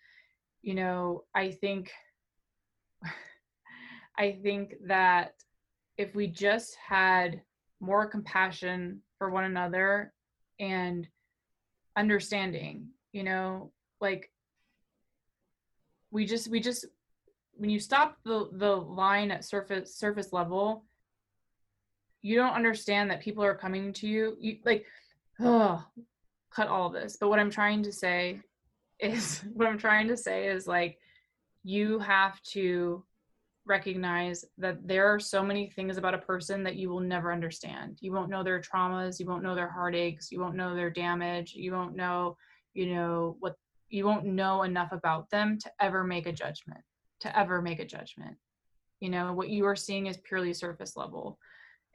[0.63, 1.91] you know i think
[4.19, 5.35] i think that
[5.97, 7.41] if we just had
[7.81, 10.13] more compassion for one another
[10.61, 11.09] and
[11.97, 13.71] understanding you know
[14.01, 14.31] like
[16.11, 16.87] we just we just
[17.57, 20.85] when you stop the the line at surface surface level
[22.25, 24.35] you don't understand that people are coming to you.
[24.41, 24.87] You like
[25.41, 25.85] oh
[26.51, 27.19] cut all this.
[27.21, 28.41] But what i'm trying to say
[29.01, 30.99] is what I'm trying to say is like
[31.63, 33.05] you have to
[33.67, 37.97] recognize that there are so many things about a person that you will never understand.
[38.01, 41.55] You won't know their traumas, you won't know their heartaches, you won't know their damage,
[41.55, 42.37] you won't know,
[42.75, 43.55] you know, what
[43.89, 46.81] you won't know enough about them to ever make a judgment,
[47.21, 48.37] to ever make a judgment.
[49.01, 51.39] You know, what you are seeing is purely surface level.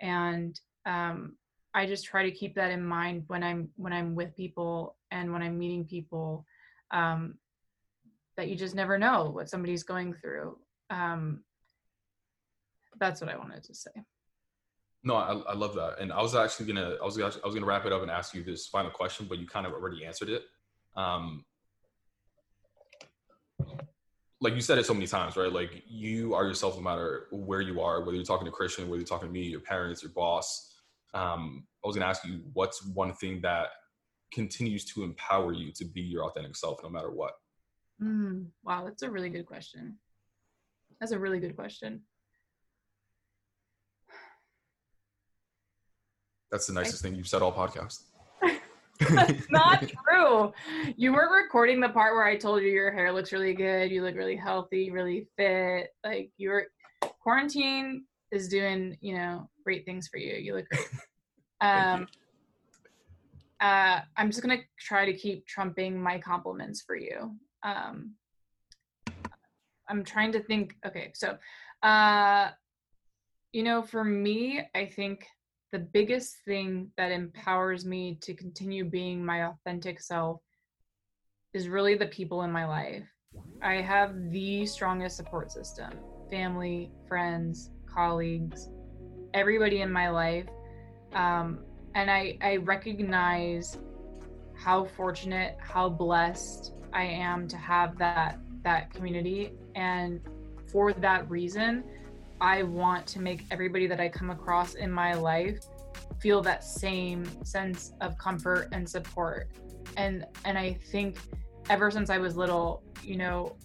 [0.01, 1.35] And um
[1.73, 5.31] I just try to keep that in mind when I'm when I'm with people and
[5.31, 6.45] when I'm meeting people
[6.91, 7.35] um,
[8.37, 10.57] that you just never know what somebody's going through.
[10.89, 11.43] Um,
[12.99, 13.91] that's what I wanted to say.
[15.03, 17.65] No, I, I love that, and I was actually gonna, I was, I was gonna
[17.65, 20.29] wrap it up and ask you this final question, but you kind of already answered
[20.29, 20.43] it.
[20.95, 21.45] Um,
[24.41, 25.51] like you said it so many times, right?
[25.51, 28.99] Like you are yourself no matter where you are, whether you're talking to Christian, whether
[28.99, 30.75] you're talking to me, your parents, your boss.
[31.13, 33.67] Um, I was gonna ask you, what's one thing that
[34.31, 37.33] continues to empower you to be your authentic self, no matter what?
[38.01, 39.97] Mm, wow, that's a really good question.
[40.99, 42.01] That's a really good question.
[46.51, 48.03] That's the nicest I, thing you've said all podcast.
[48.99, 50.51] That's not true.
[50.97, 54.03] You weren't recording the part where I told you your hair looks really good, you
[54.03, 55.89] look really healthy, really fit.
[56.03, 56.65] Like your
[57.21, 60.35] quarantine is doing, you know, great things for you.
[60.35, 60.85] You look great.
[61.61, 62.07] Um
[63.61, 67.35] uh I'm just gonna try to keep trumping my compliments for you.
[67.63, 68.15] Um
[69.87, 71.37] I'm trying to think okay, so
[71.83, 72.51] uh
[73.51, 75.25] you know, for me, I think
[75.71, 80.41] the biggest thing that empowers me to continue being my authentic self
[81.53, 83.07] is really the people in my life.
[83.61, 85.99] I have the strongest support system
[86.29, 88.69] family, friends, colleagues,
[89.33, 90.45] everybody in my life.
[91.13, 91.65] Um,
[91.99, 93.77] and I, I recognize
[94.53, 99.51] how fortunate, how blessed I am to have that that community.
[99.75, 100.21] And
[100.71, 101.83] for that reason,
[102.39, 105.59] I want to make everybody that I come across in my life
[106.21, 109.49] feel that same sense of comfort and support.
[109.97, 111.17] And and I think
[111.69, 113.57] ever since I was little, you know,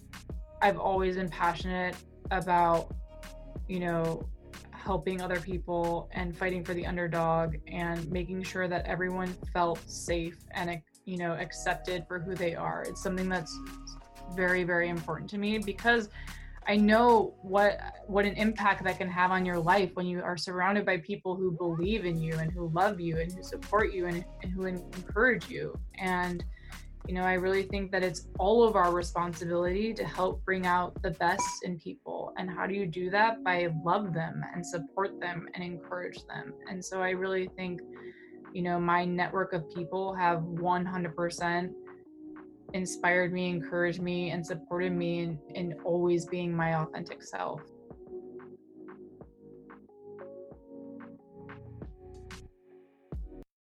[0.61, 1.95] I've always been passionate
[2.31, 2.93] about,
[3.69, 4.27] you know,
[4.85, 10.37] helping other people and fighting for the underdog and making sure that everyone felt safe
[10.51, 12.83] and you know accepted for who they are.
[12.83, 13.57] It's something that's
[14.35, 16.09] very very important to me because
[16.67, 20.37] I know what what an impact that can have on your life when you are
[20.37, 24.05] surrounded by people who believe in you and who love you and who support you
[24.05, 25.77] and, and who encourage you.
[25.97, 26.43] And
[27.07, 31.01] you know, I really think that it's all of our responsibility to help bring out
[31.03, 32.33] the best in people.
[32.37, 33.43] And how do you do that?
[33.43, 36.53] By love them and support them and encourage them.
[36.69, 37.81] And so I really think,
[38.53, 41.69] you know, my network of people have 100%
[42.73, 47.61] inspired me, encouraged me, and supported me in, in always being my authentic self.